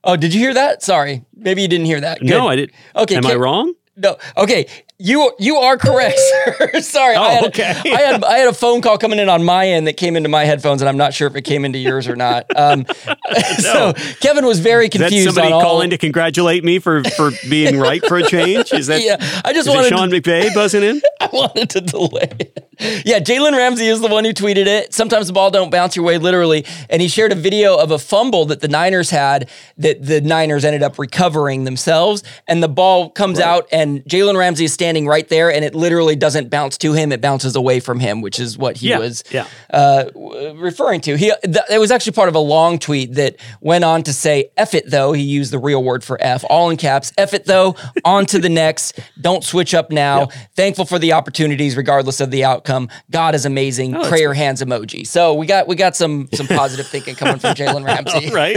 oh, 0.04 0.16
did 0.16 0.32
you 0.34 0.40
hear 0.40 0.54
that? 0.54 0.82
Sorry. 0.82 1.24
Maybe 1.34 1.62
you 1.62 1.68
didn't 1.68 1.86
hear 1.86 2.00
that. 2.00 2.20
Good. 2.20 2.30
No, 2.30 2.48
I 2.48 2.56
didn't. 2.56 2.72
Okay, 2.96 3.16
am 3.16 3.26
I 3.26 3.34
wrong? 3.34 3.74
No. 3.96 4.16
Okay. 4.36 4.66
You 4.96 5.32
you 5.40 5.56
are 5.56 5.76
correct, 5.76 6.16
sir. 6.46 6.80
Sorry. 6.80 7.16
I 7.16 7.24
Oh, 7.26 7.30
had, 7.30 7.44
okay. 7.46 7.64
I 7.92 8.00
had 8.00 8.22
I 8.24 8.38
had 8.38 8.46
a 8.48 8.52
phone 8.52 8.80
call 8.80 8.96
coming 8.96 9.18
in 9.18 9.28
on 9.28 9.42
my 9.42 9.66
end 9.66 9.88
that 9.88 9.96
came 9.96 10.14
into 10.14 10.28
my 10.28 10.44
headphones, 10.44 10.82
and 10.82 10.88
I'm 10.88 10.96
not 10.96 11.12
sure 11.12 11.26
if 11.26 11.34
it 11.34 11.42
came 11.42 11.64
into 11.64 11.78
yours 11.80 12.06
or 12.06 12.14
not. 12.14 12.46
Um, 12.56 12.86
So 13.58 13.92
Kevin 14.20 14.46
was 14.46 14.60
very 14.60 14.86
Is 14.86 14.92
that 14.92 14.98
confused 15.10 15.34
somebody 15.34 15.52
all. 15.52 15.62
calling 15.62 15.90
to 15.90 15.98
congratulate 15.98 16.62
me 16.62 16.78
for 16.78 17.02
for 17.02 17.32
being 17.50 17.76
right 17.78 18.04
for 18.06 18.18
a 18.18 18.22
change? 18.22 18.72
Is 18.72 18.86
that? 18.86 19.02
Yeah, 19.02 19.16
I 19.44 19.52
just 19.52 19.68
wanted 19.68 19.88
Sean 19.88 20.10
to- 20.10 20.20
McVay 20.20 20.54
buzzing 20.54 20.84
in? 20.84 21.02
I 21.20 21.28
wanted 21.32 21.70
to 21.70 21.80
delay 21.80 22.30
it. 22.38 22.60
Yeah, 23.04 23.18
Jalen 23.20 23.52
Ramsey 23.56 23.86
is 23.86 24.00
the 24.00 24.08
one 24.08 24.24
who 24.24 24.32
tweeted 24.32 24.66
it. 24.66 24.92
Sometimes 24.94 25.26
the 25.28 25.32
ball 25.32 25.50
don't 25.50 25.70
bounce 25.70 25.94
your 25.96 26.04
way, 26.04 26.18
literally. 26.18 26.66
And 26.90 27.00
he 27.00 27.06
shared 27.08 27.30
a 27.32 27.36
video 27.36 27.76
of 27.76 27.90
a 27.92 27.98
fumble 28.00 28.46
that 28.46 28.60
the 28.60 28.68
Niners 28.68 29.10
had 29.10 29.48
that 29.78 30.04
the 30.04 30.20
Niners 30.20 30.64
ended 30.64 30.82
up 30.82 30.98
recovering 30.98 31.64
themselves. 31.64 32.22
And 32.48 32.62
the 32.62 32.68
ball 32.68 33.10
comes 33.10 33.38
out, 33.40 33.68
and 33.72 34.02
Jalen 34.04 34.36
Ramsey 34.36 34.64
is 34.64 34.72
standing 34.72 34.83
right 35.06 35.28
there, 35.28 35.50
and 35.52 35.64
it 35.64 35.74
literally 35.74 36.16
doesn't 36.16 36.50
bounce 36.50 36.76
to 36.78 36.92
him; 36.92 37.12
it 37.12 37.20
bounces 37.20 37.56
away 37.56 37.80
from 37.80 38.00
him, 38.00 38.20
which 38.20 38.38
is 38.38 38.56
what 38.58 38.76
he 38.76 38.88
Yeah, 38.88 38.98
was 38.98 39.24
yeah. 39.30 39.46
uh, 39.70 40.04
w- 40.04 40.54
referring 40.60 41.00
to. 41.02 41.16
He 41.16 41.32
th- 41.42 41.56
it 41.70 41.78
was 41.78 41.90
actually 41.90 42.12
part 42.12 42.28
of 42.28 42.34
a 42.34 42.38
long 42.40 42.78
tweet 42.78 43.14
that 43.14 43.36
went 43.60 43.84
on 43.84 44.02
to 44.04 44.12
say, 44.12 44.50
"F 44.56 44.74
it 44.74 44.90
though." 44.90 45.12
He 45.12 45.22
used 45.22 45.52
the 45.52 45.58
real 45.58 45.82
word 45.82 46.04
for 46.04 46.18
F, 46.20 46.44
all 46.50 46.70
in 46.70 46.76
caps. 46.76 47.12
F 47.18 47.34
it 47.34 47.44
though. 47.46 47.76
on 48.04 48.26
to 48.26 48.38
the 48.38 48.48
next. 48.48 48.98
Don't 49.20 49.42
switch 49.42 49.74
up 49.74 49.90
now. 49.90 50.28
Thankful 50.56 50.84
for 50.84 50.98
the 50.98 51.12
opportunities, 51.12 51.76
regardless 51.76 52.20
of 52.20 52.30
the 52.30 52.44
outcome. 52.44 52.88
God 53.10 53.34
is 53.34 53.44
amazing. 53.46 53.94
Oh, 53.96 54.08
Prayer 54.08 54.34
hands 54.34 54.62
emoji. 54.62 55.06
So 55.06 55.34
we 55.34 55.46
got 55.46 55.66
we 55.66 55.76
got 55.76 55.96
some 55.96 56.28
some 56.34 56.46
positive 56.58 56.86
thinking 56.86 57.14
coming 57.14 57.38
from 57.38 57.54
Jalen 57.54 57.84
Ramsey. 57.86 58.28
All 58.28 58.34
right. 58.34 58.56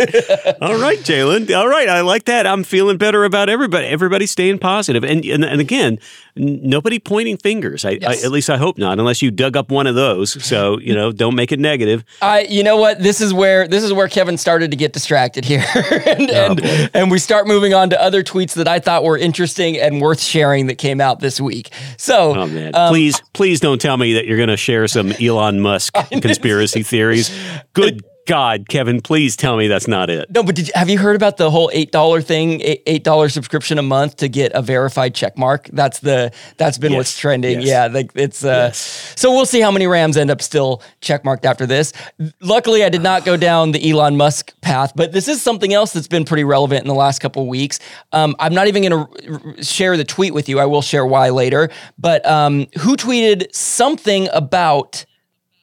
All 0.61 0.79
right, 0.79 0.99
Jalen. 0.99 1.55
All 1.57 1.67
right. 1.67 1.87
I 1.89 2.01
like 2.01 2.25
that. 2.25 2.45
I'm 2.45 2.63
feeling 2.63 2.97
better 2.97 3.23
about 3.23 3.49
everybody. 3.49 3.87
Everybody 3.87 4.25
staying 4.25 4.59
positive. 4.59 5.03
And 5.03 5.23
and, 5.25 5.43
and 5.45 5.61
again, 5.61 5.99
n- 6.37 6.59
nobody 6.63 6.99
pointing 6.99 7.37
fingers. 7.37 7.85
I, 7.85 7.97
Yes. 8.01 8.23
I 8.23 8.25
at 8.25 8.31
least 8.31 8.49
I 8.49 8.57
hope 8.57 8.77
not, 8.77 8.99
unless 8.99 9.21
you 9.21 9.31
dug 9.31 9.57
up 9.57 9.71
one 9.71 9.87
of 9.87 9.95
those. 9.95 10.43
So, 10.45 10.79
you 10.81 10.93
know, 10.93 11.11
don't 11.11 11.35
make 11.35 11.51
it 11.51 11.59
negative. 11.59 12.03
I, 12.21 12.41
you 12.41 12.63
know 12.63 12.77
what? 12.77 12.99
This 13.01 13.21
is 13.21 13.33
where 13.33 13.67
this 13.67 13.83
is 13.83 13.91
where 13.93 14.07
Kevin 14.07 14.37
started 14.37 14.71
to 14.71 14.77
get 14.77 14.93
distracted 14.93 15.45
here, 15.45 15.63
and 16.05 16.29
Oh, 16.31 16.55
and, 16.61 16.89
and 16.93 17.11
we 17.11 17.19
start 17.19 17.47
moving 17.47 17.73
on 17.73 17.89
to 17.89 18.01
other 18.01 18.23
tweets 18.23 18.53
that 18.55 18.67
I 18.67 18.79
thought 18.79 19.03
were 19.03 19.17
interesting 19.17 19.77
and 19.77 20.01
worth 20.01 20.21
sharing 20.21 20.67
that 20.67 20.75
came 20.77 21.01
out 21.01 21.19
this 21.19 21.41
week. 21.41 21.71
So, 21.97 22.35
Oh 22.35 22.47
man. 22.47 22.75
um, 22.75 22.89
please, 22.89 23.21
please 23.33 23.59
don't 23.59 23.79
tell 23.81 23.97
me 23.97 24.13
that 24.13 24.25
you're 24.25 24.37
gonna 24.37 24.57
share 24.57 24.87
some 24.87 25.11
Elon 25.21 25.59
Musk 25.59 25.93
conspiracy 26.11 26.83
theories. 26.83 27.31
Good 27.73 28.03
God, 28.27 28.67
Kevin, 28.67 29.01
please 29.01 29.37
tell 29.37 29.55
me 29.55 29.67
that's 29.67 29.87
not 29.87 30.09
it. 30.09 30.29
No, 30.29 30.43
but 30.43 30.53
did 30.53 30.67
you, 30.67 30.73
have 30.75 30.89
you 30.89 30.99
heard 30.99 31.15
about 31.15 31.37
the 31.37 31.49
whole 31.49 31.71
eight 31.73 31.93
dollar 31.93 32.21
thing? 32.21 32.61
Eight 32.61 33.03
dollar 33.03 33.29
subscription 33.29 33.79
a 33.79 33.81
month 33.81 34.17
to 34.17 34.27
get 34.27 34.51
a 34.53 34.61
verified 34.61 35.15
check 35.15 35.37
mark. 35.37 35.69
That's 35.71 35.99
the 36.01 36.33
that's 36.57 36.77
been 36.77 36.93
what's 36.93 37.17
trending. 37.17 37.61
yes. 37.61 37.69
Yeah, 37.69 37.87
like 37.87 38.11
it's 38.15 38.43
uh. 38.43 38.71
So 38.73 39.31
we'll 39.31 39.45
see 39.45 39.61
how 39.61 39.71
many 39.71 39.87
Rams 39.87 40.17
end 40.17 40.29
up 40.29 40.41
still 40.41 40.83
check 40.99 41.23
marked 41.23 41.45
after 41.45 41.65
this. 41.65 41.93
Luckily, 42.41 42.83
I 42.83 42.89
did 42.89 43.01
not 43.01 43.23
go 43.23 43.37
down 43.37 43.71
the 43.71 43.89
Elon 43.89 44.17
Musk 44.17 44.53
path, 44.59 44.91
but 44.93 45.13
this 45.13 45.29
is 45.29 45.41
something 45.41 45.73
else 45.73 45.93
that's 45.93 46.09
been 46.09 46.25
pretty 46.25 46.43
relevant 46.43 46.81
in 46.81 46.87
the 46.89 46.95
last 46.95 47.19
couple 47.19 47.43
of 47.43 47.47
weeks. 47.47 47.79
Um, 48.11 48.35
I'm 48.39 48.53
not 48.53 48.67
even 48.67 48.83
going 48.83 49.07
to 49.07 49.63
share 49.63 49.95
the 49.95 50.03
tweet 50.03 50.33
with 50.33 50.49
you. 50.49 50.59
I 50.59 50.65
will 50.65 50.81
share 50.81 51.05
why 51.05 51.29
later. 51.29 51.69
But 51.97 52.25
um, 52.25 52.67
who 52.79 52.97
tweeted 52.97 53.53
something 53.55 54.27
about 54.33 55.05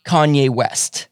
Kanye 0.07 0.49
West? 0.49 1.09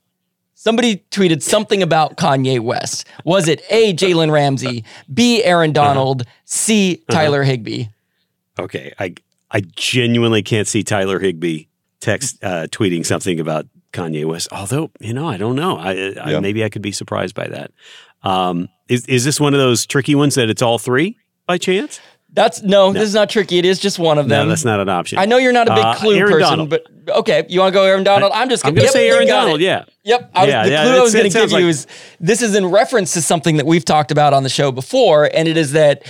Somebody 0.63 0.99
tweeted 1.11 1.43
something 1.43 1.83
about 1.83 2.17
Kanye 2.17 2.61
West. 2.61 3.05
Was 3.25 3.49
it 3.49 3.61
A, 3.71 3.93
Jalen 3.95 4.31
Ramsey, 4.31 4.85
B, 5.13 5.43
Aaron 5.43 5.73
Donald, 5.73 6.23
C, 6.45 7.03
Tyler 7.11 7.43
Higbee? 7.43 7.87
Okay. 8.61 8.93
I 8.97 9.17
I 9.51 9.63
genuinely 9.75 10.41
can't 10.45 10.69
see 10.69 10.85
Tyler 10.85 11.19
Higbee 11.19 11.65
text 11.99 12.45
uh, 12.45 12.69
tweeting 12.69 13.05
something 13.05 13.41
about 13.41 13.67
Kanye 13.93 14.25
West. 14.25 14.53
Although, 14.53 14.93
you 15.01 15.13
know, 15.13 15.29
I 15.29 15.37
don't 15.37 15.57
know. 15.57 15.79
I, 15.79 16.15
I 16.23 16.39
maybe 16.39 16.63
I 16.63 16.69
could 16.69 16.81
be 16.81 16.93
surprised 16.93 17.35
by 17.35 17.49
that. 17.49 17.73
Um, 18.23 18.69
is 18.89 19.05
is 19.07 19.25
this 19.25 19.41
one 19.41 19.55
of 19.55 19.59
those 19.59 19.85
tricky 19.85 20.15
ones 20.15 20.37
that 20.37 20.49
it's 20.49 20.63
all 20.63 20.79
three 20.79 21.19
by 21.45 21.59
chance? 21.59 21.99
That's 22.35 22.63
no, 22.63 22.93
this 22.95 23.03
is 23.03 23.15
not 23.15 23.29
tricky. 23.29 23.59
It 23.59 23.67
is 23.67 23.79
just 23.79 23.99
one 23.99 24.17
of 24.19 24.27
them. 24.29 24.47
No, 24.47 24.49
that's 24.49 24.65
not 24.65 24.81
an 24.81 24.89
option. 24.89 25.19
I 25.19 25.27
know 25.27 25.37
you're 25.37 25.53
not 25.53 25.69
a 25.69 25.75
big 25.75 25.85
Uh, 25.85 25.95
clue 25.97 26.17
Aaron 26.17 26.33
person, 26.33 26.49
Donald. 26.49 26.71
but 26.71 26.87
okay, 27.09 27.45
you 27.49 27.61
want 27.61 27.75
to 27.75 27.79
go 27.79 27.85
Aaron 27.85 28.05
Donald? 28.05 28.33
I'm 28.35 28.49
just 28.49 28.65
I'm 28.65 28.75
to 28.75 28.81
yep, 28.81 28.91
say 28.91 29.09
Aaron 29.11 29.27
Donald. 29.29 29.61
it. 29.61 29.65
Yeah. 29.65 29.85
Yep. 30.05 30.31
I 30.35 30.41
was, 30.45 30.49
Yeah, 30.49 30.65
the 30.65 30.71
yeah, 30.71 30.83
clue 30.85 30.93
I 30.97 31.01
was 31.03 31.13
going 31.13 31.31
to 31.31 31.39
give 31.39 31.51
sounds 31.51 31.63
you 31.63 31.69
is 31.69 31.87
this 32.21 32.41
is 32.41 32.55
in 32.55 32.67
reference 32.67 33.13
to 33.15 33.23
something 33.23 33.59
that 33.59 33.67
we've 33.67 33.85
talked 33.85 34.11
about 34.11 34.33
on 34.33 34.45
the 34.45 34.49
show 34.49 34.73
before, 34.73 35.29
and 35.35 35.47
it 35.47 35.59
is 35.59 35.73
that 35.73 36.05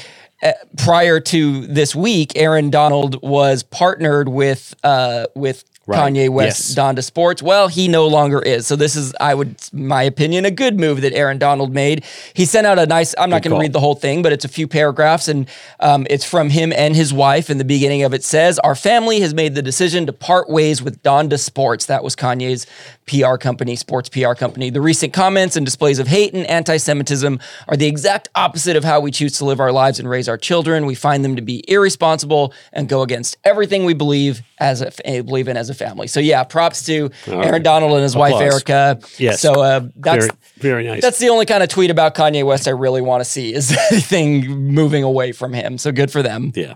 uh, 0.45 0.53
prior 0.77 1.19
to 1.19 1.67
this 1.67 1.95
week, 1.95 2.33
Aaron 2.37 2.71
Donald 2.71 3.21
was 3.23 3.65
partnered 3.65 4.29
with 4.29 4.75
uh, 4.85 5.27
with 5.35 5.65
Right. 5.87 6.13
Kanye 6.13 6.29
West, 6.29 6.71
Yes. 6.71 6.75
Donda 6.77 7.03
Sports. 7.03 7.43
Well, 7.43 7.67
he 7.67 7.89
no 7.89 8.07
longer 8.07 8.41
is. 8.41 8.69
So 8.69 8.77
this 8.77 8.95
is, 8.95 9.13
I 9.21 9.35
would, 9.35 9.57
my 9.73 10.05
opinion, 10.05 10.45
a 10.45 10.51
good 10.53 10.79
move 10.79 11.01
that 11.01 11.13
Aaron 11.13 11.39
Donald 11.39 11.75
made. 11.75 12.05
He 12.35 12.45
sent 12.45 12.69
out 12.69 12.79
a 12.79 12.87
nice. 12.87 13.17
I'm 13.19 13.31
not 13.31 13.43
going 13.43 13.53
to 13.55 13.61
read 13.61 13.73
the 13.73 13.81
whole 13.81 13.97
thing, 13.97 14.23
but 14.23 14.33
it's 14.33 14.45
a 14.45 14.49
few 14.49 14.69
paragraphs, 14.69 15.27
and 15.27 15.49
um, 15.81 16.07
it's 16.09 16.25
from 16.25 16.51
him 16.51 16.73
and 16.73 16.95
his 16.95 17.13
wife. 17.13 17.51
And 17.51 17.59
the 17.59 17.65
beginning 17.65 18.05
of 18.05 18.15
it 18.15 18.23
says, 18.23 18.61
"Our 18.61 18.77
family 18.77 19.21
has 19.21 19.35
made 19.35 19.57
the 19.57 19.63
decision 19.63 20.07
to 20.07 20.13
part 20.13 20.49
ways 20.49 20.81
with 20.83 21.03
Donda 21.03 21.39
Sports." 21.39 21.87
That 21.87 22.05
was 22.05 22.15
Kanye's 22.15 22.65
PR 23.07 23.37
company, 23.37 23.77
sports 23.77 24.09
PR 24.09 24.35
company. 24.35 24.71
The 24.71 24.81
recent 24.81 25.13
comments 25.13 25.57
and 25.57 25.67
displays 25.67 25.99
of 25.99 26.07
hate 26.07 26.35
and 26.35 26.47
anti-Semitism 26.47 27.39
are 27.69 27.77
the 27.77 27.87
exact 27.87 28.29
opposite 28.35 28.77
of 28.77 28.85
how 28.85 29.01
we 29.01 29.11
choose 29.11 29.37
to 29.39 29.45
live 29.45 29.61
our 29.61 29.73
lives 29.73 29.99
and 29.99 30.09
raise 30.09 30.29
our 30.29 30.39
children. 30.39 30.87
We 30.87 30.95
find 30.95 31.25
them 31.25 31.37
to 31.37 31.43
be 31.43 31.65
irresponsible 31.69 32.53
and 32.73 32.89
go 32.89 33.03
against 33.03 33.37
everything 33.45 33.85
we 33.85 33.95
believe 33.95 34.43
as 34.59 34.83
a 35.05 35.21
believe 35.23 35.49
in 35.49 35.57
as 35.57 35.69
a 35.71 35.75
family. 35.75 36.07
So 36.07 36.21
yeah, 36.21 36.45
props 36.45 36.85
to 36.87 37.11
Aaron 37.27 37.63
Donald 37.63 37.93
and 37.93 38.03
his 38.03 38.15
wife 38.17 38.41
Erica. 38.41 39.01
Yes. 39.19 39.41
So 39.41 39.61
uh, 39.61 39.89
that's 39.97 40.27
Very, 40.27 40.39
very 40.59 40.85
nice. 40.87 41.03
that's 41.03 41.19
the 41.19 41.29
only 41.29 41.47
kind 41.47 41.63
of 41.63 41.69
tweet 41.69 41.91
about 41.91 42.15
Kanye 42.15 42.45
West 42.47 42.69
I 42.69 42.73
really 42.73 43.01
want 43.03 43.21
to 43.23 43.25
see 43.29 43.53
is 43.53 43.77
anything 43.91 44.47
moving 44.73 45.03
away 45.03 45.33
from 45.33 45.53
him. 45.53 45.79
So 45.79 45.93
good 45.93 46.11
for 46.11 46.23
them. 46.23 46.53
yeah. 46.55 46.75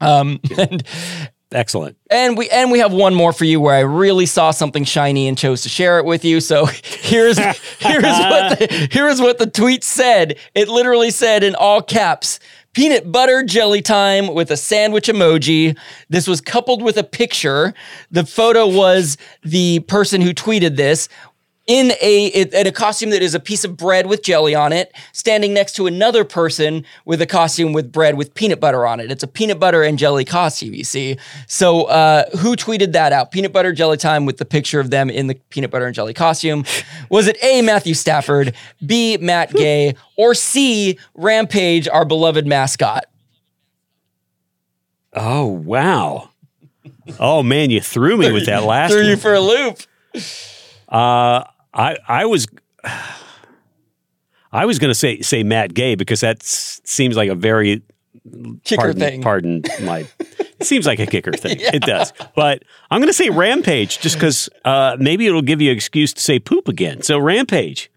Um, 0.00 0.40
and 0.58 0.82
Excellent. 1.52 1.96
and 2.10 2.36
we 2.36 2.48
and 2.50 2.72
we 2.72 2.80
have 2.80 2.92
one 2.92 3.14
more 3.14 3.32
for 3.32 3.44
you 3.44 3.60
where 3.60 3.74
I 3.74 3.80
really 3.80 4.26
saw 4.26 4.50
something 4.50 4.82
shiny 4.84 5.28
and 5.28 5.38
chose 5.38 5.62
to 5.62 5.68
share 5.68 5.98
it 5.98 6.04
with 6.04 6.24
you. 6.24 6.40
So 6.40 6.66
here's 6.84 7.38
here's 7.38 8.02
what 8.02 8.58
the, 8.58 8.88
here's 8.90 9.20
what 9.20 9.38
the 9.38 9.46
tweet 9.46 9.84
said. 9.84 10.38
It 10.54 10.68
literally 10.68 11.10
said 11.10 11.44
in 11.44 11.54
all 11.54 11.82
caps. 11.82 12.40
Peanut 12.74 13.10
butter 13.10 13.42
jelly 13.42 13.80
time 13.80 14.34
with 14.34 14.50
a 14.50 14.56
sandwich 14.56 15.06
emoji. 15.06 15.78
This 16.10 16.26
was 16.26 16.42
coupled 16.42 16.82
with 16.82 16.98
a 16.98 17.04
picture. 17.04 17.72
The 18.10 18.26
photo 18.26 18.66
was 18.66 19.16
the 19.42 19.80
person 19.80 20.20
who 20.20 20.34
tweeted 20.34 20.76
this 20.76 21.08
in 21.66 21.92
a 22.00 22.26
in 22.28 22.66
a 22.66 22.72
costume 22.72 23.10
that 23.10 23.22
is 23.22 23.34
a 23.34 23.40
piece 23.40 23.64
of 23.64 23.76
bread 23.76 24.06
with 24.06 24.22
jelly 24.22 24.54
on 24.54 24.72
it, 24.72 24.92
standing 25.12 25.52
next 25.52 25.72
to 25.74 25.86
another 25.86 26.24
person 26.24 26.84
with 27.04 27.20
a 27.20 27.26
costume 27.26 27.72
with 27.72 27.90
bread 27.90 28.16
with 28.16 28.34
peanut 28.34 28.60
butter 28.60 28.86
on 28.86 29.00
it. 29.00 29.10
It's 29.10 29.24
a 29.24 29.28
peanut 29.28 29.58
butter 29.58 29.82
and 29.82 29.98
jelly 29.98 30.24
costume, 30.24 30.74
you 30.74 30.84
see. 30.84 31.18
So 31.48 31.84
uh, 31.84 32.30
who 32.38 32.54
tweeted 32.54 32.92
that 32.92 33.12
out? 33.12 33.32
Peanut 33.32 33.52
butter 33.52 33.72
jelly 33.72 33.96
time 33.96 34.26
with 34.26 34.36
the 34.38 34.44
picture 34.44 34.78
of 34.78 34.90
them 34.90 35.10
in 35.10 35.26
the 35.26 35.34
peanut 35.50 35.70
butter 35.70 35.86
and 35.86 35.94
jelly 35.94 36.14
costume. 36.14 36.64
Was 37.10 37.26
it 37.26 37.36
A. 37.42 37.62
Matthew 37.62 37.94
Stafford, 37.94 38.54
B. 38.84 39.16
Matt 39.16 39.52
Gay, 39.52 39.96
or 40.16 40.34
C. 40.34 40.98
Rampage, 41.14 41.88
our 41.88 42.04
beloved 42.04 42.46
mascot? 42.46 43.06
Oh 45.14 45.46
wow. 45.46 46.30
Oh 47.18 47.42
man, 47.42 47.70
you 47.70 47.80
threw 47.80 48.16
me 48.16 48.30
with 48.30 48.46
that 48.46 48.62
last 48.64 48.92
Threw 48.92 49.02
you 49.02 49.16
for 49.16 49.34
a 49.34 49.40
loop. 49.40 49.78
Uh, 50.88 51.44
I 51.76 51.96
I 52.08 52.24
was 52.24 52.46
I 54.52 54.64
was 54.64 54.78
going 54.80 54.90
to 54.90 54.94
say 54.94 55.20
say 55.20 55.44
Matt 55.44 55.74
Gay 55.74 55.94
because 55.94 56.20
that 56.20 56.42
seems 56.42 57.16
like 57.16 57.28
a 57.28 57.34
very 57.34 57.82
Kicker 58.64 58.82
pardon, 58.82 59.00
thing. 59.00 59.22
Pardon 59.22 59.62
my. 59.82 60.06
It 60.58 60.64
seems 60.66 60.86
like 60.86 60.98
a 60.98 61.06
kicker 61.06 61.32
thing. 61.32 61.58
It 61.60 61.82
does, 61.82 62.12
but 62.34 62.64
I'm 62.90 63.00
going 63.00 63.08
to 63.08 63.14
say 63.14 63.30
Rampage 63.30 64.00
just 64.00 64.16
because 64.16 64.48
uh, 64.64 64.96
maybe 64.98 65.26
it'll 65.26 65.42
give 65.42 65.60
you 65.60 65.70
an 65.70 65.76
excuse 65.76 66.12
to 66.14 66.20
say 66.20 66.38
poop 66.38 66.66
again. 66.66 67.02
So 67.02 67.18
Rampage. 67.18 67.90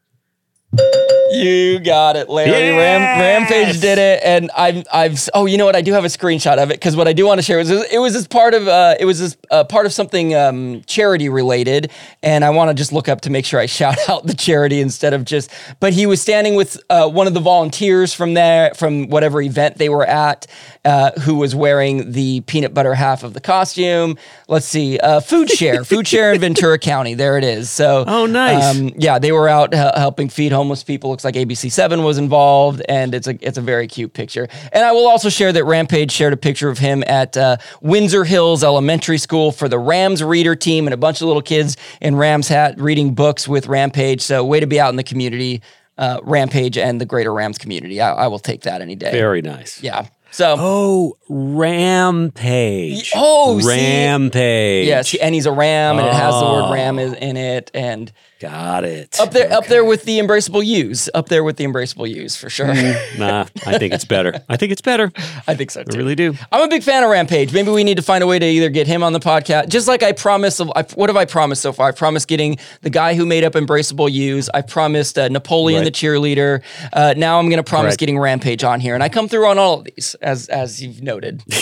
You 1.32 1.80
got 1.80 2.16
it, 2.16 2.30
Larry. 2.30 2.52
Ram, 2.52 3.02
Yes! 3.02 3.50
Rampage 3.52 3.82
did 3.82 3.98
it, 3.98 4.22
and 4.24 4.50
I'm 4.56 4.84
I've 4.92 5.30
oh 5.34 5.46
you 5.46 5.58
know 5.58 5.66
what 5.66 5.76
I 5.76 5.82
do 5.82 5.94
have 5.94 6.04
a 6.06 6.08
screenshot 6.08 6.58
of 6.58 6.72
it 6.72 6.74
because 6.76 6.96
what 6.96 7.08
I 7.08 7.14
do 7.14 7.26
want 7.26 7.40
to 7.40 7.44
share 7.44 7.58
was 7.58 7.70
it 7.70 8.00
was 8.00 8.16
as 8.16 8.28
part 8.28 8.54
of 8.54 8.68
uh, 8.68 8.96
it 9.00 9.06
was 9.06 9.22
as 9.22 9.38
uh, 9.52 9.64
part 9.64 9.86
of 9.86 9.94
something 9.94 10.34
um, 10.36 10.82
charity 10.88 11.30
related, 11.30 11.92
and 12.24 12.44
I 12.44 12.50
want 12.50 12.70
to 12.70 12.74
just 12.74 12.92
look 12.92 13.08
up 13.08 13.22
to 13.22 13.30
make 13.30 13.46
sure 13.46 13.60
I 13.60 13.66
shout 13.80 13.98
out 14.10 14.26
the 14.26 14.34
charity 14.34 14.82
instead 14.82 15.14
of 15.14 15.24
just. 15.26 15.52
But 15.80 15.94
he 15.94 16.06
was 16.06 16.22
standing 16.22 16.56
with 16.56 16.82
uh, 16.90 17.08
one 17.10 17.28
of 17.28 17.34
the 17.34 17.40
volunteers 17.40 18.14
from 18.14 18.34
there 18.34 18.74
from 18.74 19.08
whatever 19.10 19.42
event 19.42 19.78
they 19.78 19.90
were 19.90 20.06
at, 20.06 20.48
uh, 20.86 21.12
who 21.22 21.36
was 21.36 21.54
wearing 21.56 22.12
the 22.12 22.42
peanut 22.42 22.74
butter 22.74 22.94
half 22.96 23.24
of 23.24 23.34
the 23.34 23.42
costume. 23.42 24.18
Let's 24.48 24.66
see, 24.66 24.98
uh, 25.00 25.20
food 25.20 25.50
share, 25.50 25.84
food 25.84 26.08
share 26.08 26.34
in 26.34 26.40
Ventura 26.42 26.80
County. 26.80 27.14
There 27.14 27.38
it 27.38 27.44
is. 27.44 27.70
So 27.70 28.04
Oh, 28.08 28.26
nice. 28.26 28.76
um, 28.78 28.92
yeah, 28.98 29.20
they 29.20 29.32
were 29.32 29.48
out 29.48 29.74
uh, 29.74 29.92
helping 29.98 30.30
feed 30.30 30.52
homeless 30.52 30.84
people. 30.84 31.14
Looks 31.20 31.36
like 31.36 31.48
ABC 31.48 31.70
Seven 31.70 32.04
was 32.04 32.18
involved, 32.18 32.82
and 32.88 33.14
it's 33.14 33.28
a 33.28 33.38
it's 33.46 33.58
a 33.58 33.62
very 33.62 33.88
cute 33.88 34.14
picture. 34.14 34.48
And 34.72 34.86
I 34.86 34.94
will 34.94 35.06
also 35.06 35.28
share 35.28 35.52
that 35.52 35.66
Rampage 35.66 36.14
shared 36.14 36.32
a 36.32 36.38
picture 36.38 36.70
of 36.70 36.78
him 36.78 37.04
at 37.08 37.36
uh, 37.36 37.58
Windsor 37.82 38.24
Hills 38.24 38.64
Elementary 38.64 39.18
School 39.18 39.52
for 39.52 39.68
the 39.68 39.78
Rams 39.78 40.24
reader 40.24 40.56
team, 40.56 40.88
and 40.88 40.94
a 40.94 40.98
bunch 40.98 41.20
of 41.20 41.28
little 41.28 41.42
kids 41.42 41.76
in 42.00 42.16
Rams 42.16 42.48
hat 42.48 42.80
reading 42.80 43.16
books 43.16 43.50
with 43.50 43.68
Rampage. 43.68 44.22
So 44.22 44.46
way 44.46 44.62
to 44.62 44.66
be 44.66 44.80
out 44.80 44.92
in 44.92 44.96
the 44.96 45.04
community, 45.04 45.62
uh, 45.98 46.22
Rampage 46.24 46.78
and 46.78 47.02
the 47.02 47.06
greater 47.06 47.34
Rams 47.34 47.58
community. 47.58 48.00
I, 48.00 48.14
I 48.14 48.28
will 48.28 48.40
take 48.40 48.62
that 48.62 48.82
any 48.82 48.96
day. 48.96 49.12
Very 49.12 49.42
nice. 49.42 49.84
Yeah. 49.84 50.08
So. 50.32 50.56
Oh, 50.58 51.18
Rampage. 51.30 53.12
Oh, 53.16 53.60
see? 53.60 53.68
Rampage. 53.68 54.88
Yes, 54.88 55.14
and 55.16 55.34
he's 55.36 55.46
a 55.46 55.52
ram, 55.52 55.98
and 56.00 56.08
it 56.08 56.14
has 56.14 56.34
the 56.40 56.46
word 56.46 56.64
Oh. 56.68 56.74
ram 56.74 57.00
in 57.00 57.14
in 57.16 57.38
it, 57.38 57.72
and 57.74 58.12
Got 58.40 58.86
it. 58.86 59.20
up 59.20 59.32
there, 59.32 59.52
up 59.52 59.68
there 59.68 59.84
with 59.84 60.04
the 60.06 60.18
embraceable 60.20 60.66
U's, 60.66 61.10
up 61.14 61.28
there 61.28 61.44
with 61.44 61.58
the 61.58 61.66
embraceable 61.66 62.10
U's 62.10 62.38
for 62.38 62.50
sure. 62.50 62.74
Nah, 63.18 63.46
I 63.66 63.78
think 63.78 63.94
it's 63.94 64.06
better. 64.06 64.34
I 64.48 64.56
think 64.56 64.72
it's 64.72 64.82
better. 64.82 65.12
I 65.48 65.56
think 65.56 65.72
so 65.72 65.82
I 65.82 65.96
really 65.98 66.16
do. 66.16 66.34
I'm 66.52 66.62
a 66.62 66.68
big 66.70 66.82
fan 66.84 67.04
of 67.04 67.10
Rampage. 67.10 67.52
Maybe 67.54 67.70
we 67.70 67.84
need 67.84 67.98
to 67.98 68.02
find 68.04 68.24
a 68.24 68.28
way 68.28 68.40
to 68.40 68.46
either 68.46 68.70
get 68.70 68.88
him 68.88 69.04
on 69.04 69.12
the 69.14 69.20
podcast, 69.20 69.68
just 69.70 69.88
like 69.90 70.04
I 70.04 70.14
promised. 70.14 70.62
I, 70.62 70.84
what 70.96 71.10
have 71.10 71.18
I 71.18 71.26
promised 71.26 71.62
so 71.62 71.74
far? 71.74 71.90
I 71.90 71.92
promised 71.92 72.28
getting 72.30 72.58
the 72.82 72.90
guy 72.90 73.14
who 73.14 73.26
made 73.26 73.44
up 73.44 73.54
Embraceable 73.54 74.10
U's. 74.12 74.50
I 74.54 74.62
promised 74.62 75.18
uh, 75.20 75.28
Napoleon 75.28 75.80
Right. 75.82 75.86
the 75.86 75.92
cheerleader. 75.92 76.62
Uh, 76.94 77.14
now 77.18 77.40
I'm 77.40 77.50
going 77.50 77.58
to 77.58 77.64
promise 77.70 77.92
Correct. 77.92 78.00
getting 78.00 78.20
Rampage 78.20 78.64
on 78.64 78.80
here, 78.80 78.94
and 78.94 79.04
I 79.04 79.10
come 79.10 79.28
through 79.28 79.46
on 79.48 79.58
all 79.58 79.80
of 79.80 79.84
these, 79.86 80.16
as 80.22 80.48
as 80.48 80.82
you've 80.82 81.02
noted. 81.20 81.44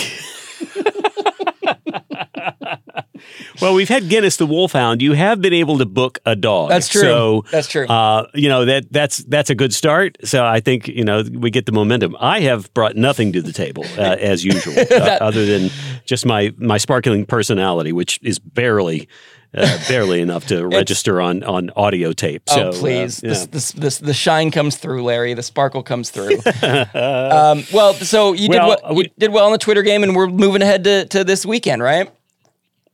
Well, 3.60 3.74
we've 3.74 3.88
had 3.88 4.08
Guinness 4.08 4.36
the 4.36 4.46
Wolfhound. 4.46 5.02
You 5.02 5.14
have 5.14 5.40
been 5.40 5.52
able 5.52 5.78
to 5.78 5.86
book 5.86 6.20
a 6.24 6.36
dog. 6.36 6.68
That's 6.70 6.88
true. 6.88 7.02
So 7.02 7.44
That's 7.50 7.66
true. 7.68 7.86
Uh, 7.86 8.26
you 8.32 8.48
know 8.48 8.64
that 8.64 8.92
that's 8.92 9.18
that's 9.18 9.50
a 9.50 9.54
good 9.56 9.74
start. 9.74 10.16
So 10.24 10.44
I 10.44 10.60
think 10.60 10.86
you 10.86 11.04
know 11.04 11.24
we 11.32 11.50
get 11.50 11.66
the 11.66 11.72
momentum. 11.72 12.16
I 12.20 12.40
have 12.40 12.72
brought 12.74 12.94
nothing 12.94 13.32
to 13.32 13.42
the 13.42 13.52
table 13.52 13.84
uh, 13.98 14.16
as 14.20 14.44
usual, 14.44 14.74
uh, 14.90 15.18
other 15.20 15.44
than 15.44 15.70
just 16.04 16.24
my 16.24 16.54
my 16.58 16.78
sparkling 16.78 17.26
personality, 17.26 17.92
which 17.92 18.20
is 18.22 18.38
barely. 18.38 19.08
Uh, 19.54 19.78
barely 19.88 20.20
enough 20.20 20.46
to 20.46 20.66
register 20.66 21.22
on 21.22 21.42
on 21.42 21.70
audio 21.74 22.12
tape. 22.12 22.42
So, 22.48 22.68
oh 22.68 22.72
please, 22.72 23.24
uh, 23.24 23.28
yeah. 23.28 23.46
this 23.50 23.72
this 23.72 23.98
the 23.98 24.12
shine 24.12 24.50
comes 24.50 24.76
through, 24.76 25.02
Larry. 25.02 25.32
The 25.32 25.42
sparkle 25.42 25.82
comes 25.82 26.10
through. 26.10 26.36
um, 26.94 27.64
well, 27.72 27.94
so 27.94 28.34
you 28.34 28.48
did 28.48 28.58
Well, 28.58 28.78
well, 28.82 28.94
we- 28.94 29.04
you 29.04 29.10
did 29.18 29.32
well 29.32 29.46
on 29.46 29.52
the 29.52 29.58
Twitter 29.58 29.82
game, 29.82 30.02
and 30.02 30.14
we're 30.14 30.26
moving 30.26 30.60
ahead 30.60 30.84
to, 30.84 31.06
to 31.06 31.24
this 31.24 31.46
weekend, 31.46 31.82
right? 31.82 32.10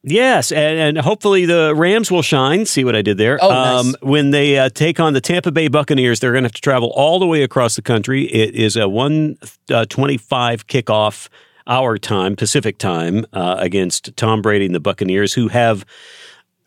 Yes, 0.06 0.52
and, 0.52 0.78
and 0.78 0.98
hopefully 0.98 1.46
the 1.46 1.74
Rams 1.74 2.10
will 2.10 2.20
shine. 2.22 2.66
See 2.66 2.84
what 2.84 2.94
I 2.94 3.00
did 3.00 3.16
there? 3.16 3.38
Oh, 3.40 3.48
nice. 3.48 3.94
when 4.02 4.32
they 4.32 4.58
uh, 4.58 4.68
take 4.68 5.00
on 5.00 5.14
the 5.14 5.20
Tampa 5.20 5.50
Bay 5.50 5.68
Buccaneers, 5.68 6.20
they're 6.20 6.32
going 6.32 6.44
to 6.44 6.48
have 6.48 6.52
to 6.52 6.60
travel 6.60 6.92
all 6.94 7.18
the 7.18 7.26
way 7.26 7.42
across 7.42 7.74
the 7.74 7.82
country. 7.82 8.24
It 8.26 8.54
is 8.54 8.76
a 8.76 8.86
one 8.86 9.38
uh, 9.70 9.86
twenty-five 9.86 10.66
kickoff 10.66 11.30
our 11.66 11.96
time, 11.96 12.36
Pacific 12.36 12.76
time, 12.76 13.24
uh, 13.32 13.56
against 13.58 14.14
Tom 14.16 14.42
Brady 14.42 14.66
and 14.66 14.74
the 14.74 14.80
Buccaneers, 14.80 15.32
who 15.32 15.48
have 15.48 15.86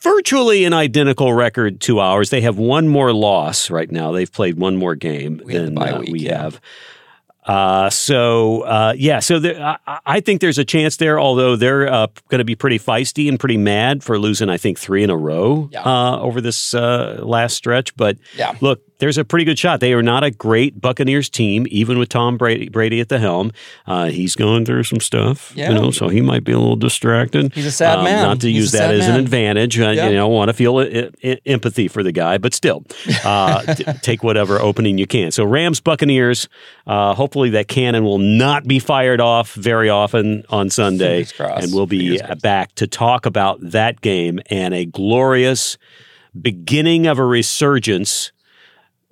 virtually 0.02 0.66
an 0.66 0.74
identical 0.74 1.34
record 1.34 1.82
to 1.82 2.00
ours. 2.00 2.30
They 2.30 2.42
have 2.42 2.58
one 2.58 2.88
more 2.88 3.14
loss 3.14 3.70
right 3.70 3.92
now. 3.92 4.12
They've 4.12 4.32
played 4.32 4.58
one 4.58 4.76
more 4.78 4.96
game 4.96 5.42
We 5.44 5.54
than 5.54 5.78
uh, 5.78 6.00
week, 6.00 6.10
we 6.12 6.20
yeah. 6.20 6.42
have. 6.44 6.62
Uh, 7.46 7.90
so 7.90 8.62
uh, 8.64 8.94
yeah, 8.98 9.20
so 9.20 9.40
there, 9.40 9.58
I, 9.88 10.00
I 10.06 10.20
think 10.20 10.42
there's 10.42 10.58
a 10.58 10.66
chance 10.66 10.98
there. 10.98 11.18
Although 11.18 11.56
they're 11.56 11.92
uh, 11.92 12.08
going 12.28 12.40
to 12.40 12.46
be 12.46 12.56
pretty 12.56 12.78
feisty 12.78 13.30
and 13.30 13.40
pretty 13.40 13.56
mad 13.58 14.04
for 14.04 14.20
losing, 14.20 14.50
I 14.50 14.58
think 14.58 14.78
three 14.78 15.02
in 15.02 15.10
a 15.10 15.16
row 15.16 15.70
Yeah. 15.72 15.84
uh, 15.84 16.20
over 16.20 16.42
this 16.42 16.74
uh, 16.74 17.22
last 17.24 17.56
stretch. 17.56 17.96
But 17.96 18.18
Yeah. 18.36 18.54
look, 18.60 18.82
there's 19.00 19.18
a 19.18 19.24
pretty 19.26 19.46
good 19.46 19.60
shot. 19.60 19.80
They 19.80 19.94
are 19.94 20.02
not 20.02 20.24
a 20.24 20.32
great 20.32 20.82
Buccaneers 20.82 21.30
team, 21.30 21.68
even 21.70 22.00
with 22.00 22.10
Tom 22.10 22.38
Brady, 22.38 22.70
Brady 22.70 23.00
at 23.00 23.10
the 23.10 23.20
helm. 23.20 23.52
Uh, 23.86 24.06
he's 24.08 24.36
going 24.36 24.66
through 24.66 24.84
some 24.84 25.00
stuff, 25.00 25.54
Yeah. 25.56 25.70
you 25.70 25.76
know, 25.76 25.92
so 25.92 26.08
he 26.10 26.22
might 26.22 26.44
be 26.44 26.52
a 26.52 26.58
little 26.58 26.76
distracted. 26.76 27.54
He's 27.54 27.66
a 27.68 27.72
sad 27.72 28.00
Um, 28.00 28.06
man. 28.06 28.24
Not 28.24 28.42
to 28.42 28.48
He's 28.48 28.56
use 28.56 28.72
that 28.72 28.94
as 28.94 29.08
an 29.08 29.16
advantage. 29.20 29.78
Yeah. 29.78 30.08
You 30.10 30.16
know, 30.16 30.28
want 30.28 30.50
to 30.50 30.54
feel 30.54 30.78
I- 30.78 31.10
I- 31.24 31.38
empathy 31.46 31.88
for 31.88 32.02
the 32.04 32.12
guy, 32.12 32.38
but 32.38 32.54
still, 32.54 32.86
uh, 33.24 33.74
t- 33.76 33.84
take 34.02 34.24
whatever 34.24 34.60
opening 34.62 34.98
you 34.98 35.06
can. 35.08 35.32
So 35.32 35.44
Rams 35.46 35.80
Buccaneers. 35.80 36.48
Uh, 36.88 37.14
hopefully 37.14 37.50
that 37.50 37.68
cannon 37.68 38.04
will 38.06 38.18
not 38.18 38.66
be 38.66 38.80
fired 38.80 39.20
off 39.20 39.54
very 39.54 39.90
often 39.90 40.44
on 40.50 40.70
Sunday, 40.70 41.26
and 41.40 41.74
we'll 41.74 41.86
be 41.86 42.18
back 42.42 42.74
to 42.76 42.88
talk 42.88 43.26
about 43.26 43.60
that 43.62 44.00
game 44.02 44.40
and 44.50 44.74
a 44.74 44.86
glorious 44.86 45.78
beginning 46.40 47.08
of 47.08 47.20
a 47.20 47.26
resurgence. 47.26 48.32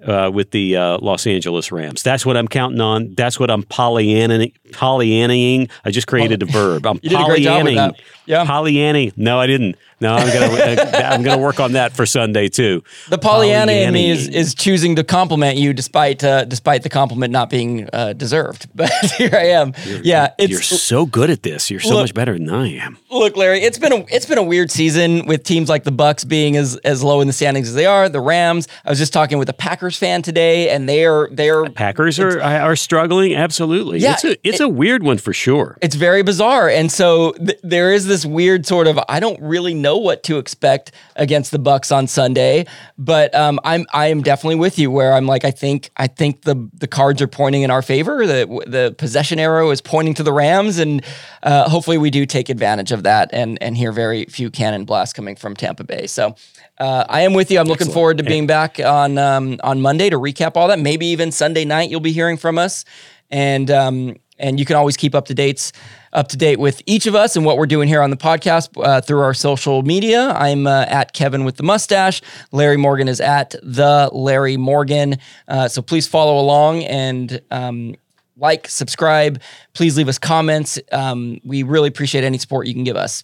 Uh, 0.04 0.30
with 0.32 0.52
the 0.52 0.76
uh, 0.76 0.98
Los 1.00 1.26
Angeles 1.26 1.72
Rams, 1.72 2.04
that's 2.04 2.26
what 2.26 2.36
I'm 2.36 2.50
counting 2.50 2.82
on. 2.82 3.14
That's 3.16 3.40
what 3.40 3.50
I'm 3.50 3.64
Pollyanna 3.64 4.48
Pollyanning. 4.74 5.70
I 5.86 5.90
just 5.92 6.06
created 6.06 6.44
a 6.44 6.46
verb. 6.46 6.86
I'm 6.86 7.00
You 7.02 7.12
did 7.12 7.20
a 7.22 7.24
great 7.24 7.44
job 7.44 7.64
with 7.64 7.76
Pollyanning. 7.76 7.96
Yeah. 8.26 8.46
Pollyanny. 8.46 9.14
No, 9.16 9.40
I 9.40 9.48
didn't. 9.48 9.78
No, 10.02 10.14
I'm 10.16 10.28
gonna 10.34 10.82
uh, 10.82 10.92
I'm 11.14 11.24
gonna 11.24 11.42
work 11.42 11.60
on 11.60 11.72
that 11.74 11.94
for 11.94 12.06
Sunday 12.06 12.50
too. 12.50 12.84
The 13.10 13.18
Pollyanna 13.18 13.72
in 13.72 13.94
me 13.94 14.10
is, 14.12 14.28
is 14.28 14.54
choosing 14.54 14.96
to 14.98 15.04
compliment 15.04 15.58
you 15.58 15.74
despite 15.74 16.24
uh, 16.24 16.44
despite 16.46 16.84
the 16.84 16.90
compliment 16.90 17.32
not 17.32 17.50
being 17.50 17.90
uh, 17.94 18.14
deserved. 18.14 18.68
But 18.76 18.92
here 19.18 19.32
I 19.34 19.48
am. 19.52 19.74
yeah, 20.04 20.34
it's 20.38 20.52
You're 20.52 20.62
so 20.62 21.06
good 21.06 21.30
at 21.30 21.44
this. 21.44 21.72
You're 21.72 21.80
so 21.80 21.92
Look- 21.96 22.04
much 22.04 22.14
better 22.14 22.34
than 22.34 22.50
I 22.50 22.74
am. 22.76 22.98
look, 23.10 23.38
Larry. 23.38 23.62
It's 23.62 23.80
been 23.80 23.94
a 23.94 24.06
it's 24.10 24.26
been 24.26 24.38
a 24.38 24.44
weird 24.44 24.70
season 24.70 25.26
with 25.28 25.44
teams 25.44 25.70
like 25.70 25.86
the 25.86 25.92
Bucks 25.94 26.26
being 26.26 26.58
as 26.58 26.76
as 26.78 27.02
low 27.02 27.22
in 27.22 27.28
the 27.28 27.34
standings 27.34 27.70
as 27.70 27.76
they 27.76 27.86
are. 27.86 28.10
The 28.10 28.20
Rams. 28.20 28.68
I 28.84 28.90
was 28.90 29.00
just 29.00 29.14
talking 29.14 29.38
with 29.38 29.48
a 29.50 29.54
Packers 29.54 29.98
fan 29.98 30.22
today, 30.22 30.70
and 30.72 30.90
they're 30.90 31.30
they're 31.32 31.70
Packers 31.70 32.20
are 32.20 32.42
are 32.42 32.76
struggling. 32.76 33.34
Absolutely. 33.36 34.00
Yeah, 34.00 34.14
it's 34.14 34.26
a 34.26 34.48
it's 34.48 34.60
a 34.60 34.68
weird 34.68 35.04
one 35.04 35.18
for 35.20 35.32
sure. 35.34 35.78
it's 35.82 35.96
very 35.96 36.22
bizarre. 36.22 36.70
And 36.70 36.92
so 36.92 37.32
th- 37.34 37.60
there 37.64 37.94
is 37.94 38.06
this 38.08 38.26
weird 38.26 38.66
sort 38.66 38.88
of 38.88 39.00
I 39.08 39.20
don't 39.22 39.40
really 39.42 39.74
know 39.74 39.85
what 39.94 40.24
to 40.24 40.38
expect 40.38 40.92
against 41.16 41.52
the 41.52 41.60
Bucks 41.60 41.92
on 41.92 42.08
Sunday, 42.08 42.66
but 42.98 43.34
um, 43.36 43.60
I'm 43.64 43.86
I 43.94 44.08
am 44.08 44.22
definitely 44.22 44.56
with 44.56 44.80
you 44.80 44.90
where 44.90 45.14
I'm 45.14 45.28
like 45.28 45.46
I 45.46 45.52
think 45.52 45.90
I 45.98 46.08
think 46.08 46.44
the 46.44 46.70
the 46.74 46.88
cards 46.88 47.22
are 47.22 47.28
pointing 47.28 47.64
in 47.64 47.72
our 47.72 47.82
favor. 47.82 48.26
The 48.26 48.46
the 48.66 48.96
possession 48.98 49.40
arrow 49.40 49.72
is 49.72 49.82
pointing 49.82 50.14
to 50.16 50.24
the 50.24 50.34
Rams, 50.34 50.80
and 50.80 51.04
uh, 51.44 51.70
hopefully 51.70 51.98
we 51.98 52.10
do 52.10 52.26
take 52.26 52.50
advantage 52.50 52.92
of 52.92 53.04
that 53.04 53.30
and 53.34 53.62
and 53.62 53.78
hear 53.78 53.92
very 53.92 54.26
few 54.26 54.50
cannon 54.50 54.86
blasts 54.86 55.14
coming 55.14 55.36
from 55.36 55.56
Tampa 55.56 55.84
Bay. 55.84 56.08
So. 56.08 56.36
Uh, 56.78 57.06
I 57.08 57.22
am 57.22 57.34
with 57.34 57.52
you. 57.52 57.60
I'm 57.60 57.68
looking 57.68 57.90
forward 57.90 58.18
to 58.18 58.24
being 58.26 58.48
back 58.48 58.82
on 58.82 59.18
um, 59.18 59.62
on 59.64 59.80
Monday 59.80 60.10
to 60.10 60.18
recap 60.18 60.58
all 60.58 60.68
that. 60.68 60.78
Maybe 60.78 61.06
even 61.06 61.32
Sunday 61.32 61.64
night 61.64 61.90
you'll 61.90 62.02
be 62.02 62.12
hearing 62.12 62.36
from 62.36 62.58
us. 62.58 62.84
And 63.32 63.72
um, 63.72 64.18
and 64.38 64.60
you 64.60 64.66
can 64.66 64.76
always 64.76 64.98
keep 64.98 65.16
up 65.16 65.26
to 65.26 65.34
dates 65.34 65.72
up 66.14 66.30
to 66.30 66.38
date 66.38 66.60
with 66.60 66.82
each 66.86 67.08
of 67.08 67.16
us 67.16 67.36
and 67.36 67.46
what 67.46 67.58
we're 67.58 67.66
doing 67.66 67.88
here 67.88 68.02
on 68.02 68.10
the 68.10 68.18
podcast 68.18 68.70
uh, 68.84 69.02
through 69.02 69.20
our 69.20 69.34
social 69.34 69.82
media. 69.82 70.30
I'm 70.30 70.66
uh, 70.66 70.86
at 70.88 71.14
Kevin 71.14 71.44
with 71.44 71.58
the 71.58 71.64
mustache. 71.64 72.22
Larry 72.52 72.78
Morgan 72.78 73.08
is 73.08 73.20
at 73.20 73.54
the 73.62 74.10
Larry 74.14 74.58
Morgan. 74.58 75.18
Uh, 75.48 75.68
so 75.68 75.82
please 75.82 76.08
follow 76.08 76.40
along 76.40 76.84
and 76.84 77.42
um, 77.52 77.96
like, 78.38 78.68
subscribe. 78.68 79.42
Please 79.74 79.98
leave 79.98 80.08
us 80.08 80.18
comments. 80.18 80.80
Um, 80.92 81.40
we 81.44 81.64
really 81.64 81.90
appreciate 81.90 82.24
any 82.24 82.38
support 82.38 82.68
you 82.68 82.74
can 82.74 82.84
give 82.84 82.98
us. 82.98 83.24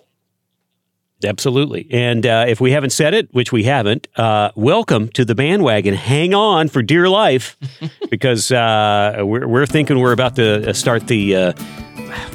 Absolutely. 1.23 1.87
And 1.91 2.25
uh, 2.25 2.45
if 2.47 2.59
we 2.61 2.71
haven't 2.71 2.91
said 2.91 3.13
it, 3.13 3.33
which 3.33 3.51
we 3.51 3.63
haven't, 3.63 4.07
uh, 4.17 4.51
welcome 4.55 5.09
to 5.09 5.25
the 5.25 5.35
bandwagon. 5.35 5.93
Hang 5.93 6.33
on 6.33 6.67
for 6.67 6.81
dear 6.81 7.09
life 7.09 7.57
because 8.09 8.51
uh, 8.51 9.17
we're, 9.23 9.47
we're 9.47 9.65
thinking 9.65 9.99
we're 9.99 10.13
about 10.13 10.35
to 10.37 10.69
uh, 10.69 10.73
start 10.73 11.07
the. 11.07 11.35
Uh, 11.35 11.53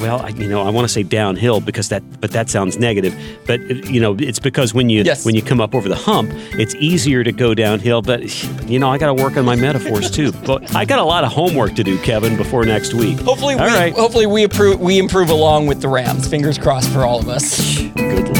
well, 0.00 0.20
I, 0.20 0.28
you 0.28 0.48
know, 0.48 0.62
I 0.62 0.70
want 0.70 0.86
to 0.86 0.92
say 0.92 1.02
downhill 1.02 1.60
because 1.60 1.90
that, 1.90 2.02
but 2.20 2.30
that 2.30 2.48
sounds 2.48 2.78
negative. 2.78 3.14
But 3.46 3.60
you 3.86 4.00
know, 4.00 4.16
it's 4.18 4.38
because 4.38 4.72
when 4.72 4.88
you 4.88 5.02
Yes. 5.02 5.26
when 5.26 5.34
you 5.34 5.42
come 5.42 5.60
up 5.60 5.74
over 5.74 5.86
the 5.88 5.94
hump, 5.96 6.30
it's 6.58 6.74
easier 6.76 7.22
to 7.22 7.30
go 7.32 7.52
downhill. 7.54 8.00
But 8.00 8.22
you 8.68 8.78
know, 8.78 8.88
I 8.90 8.96
got 8.96 9.14
to 9.14 9.22
work 9.22 9.36
on 9.36 9.44
my 9.44 9.56
metaphors 9.56 10.10
too. 10.10 10.32
But 10.46 10.74
I 10.76 10.84
got 10.84 10.98
a 10.98 11.04
lot 11.04 11.24
of 11.24 11.32
homework 11.32 11.74
to 11.74 11.84
do, 11.84 11.98
Kevin, 11.98 12.36
before 12.36 12.64
next 12.64 12.94
week. 12.94 13.18
Hopefully, 13.18 13.54
all 13.56 13.66
we, 13.66 13.72
right. 13.74 13.92
hopefully 13.92 14.26
we 14.26 14.44
improve, 14.44 14.80
we 14.80 14.98
improve 14.98 15.28
along 15.28 15.66
with 15.66 15.80
the 15.82 15.88
Rams. 15.88 16.26
Fingers 16.28 16.56
crossed 16.56 16.90
for 16.90 17.04
all 17.04 17.18
of 17.18 17.28
us. 17.28 17.78
Good 17.96 18.35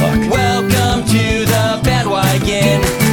luck. 2.44 3.05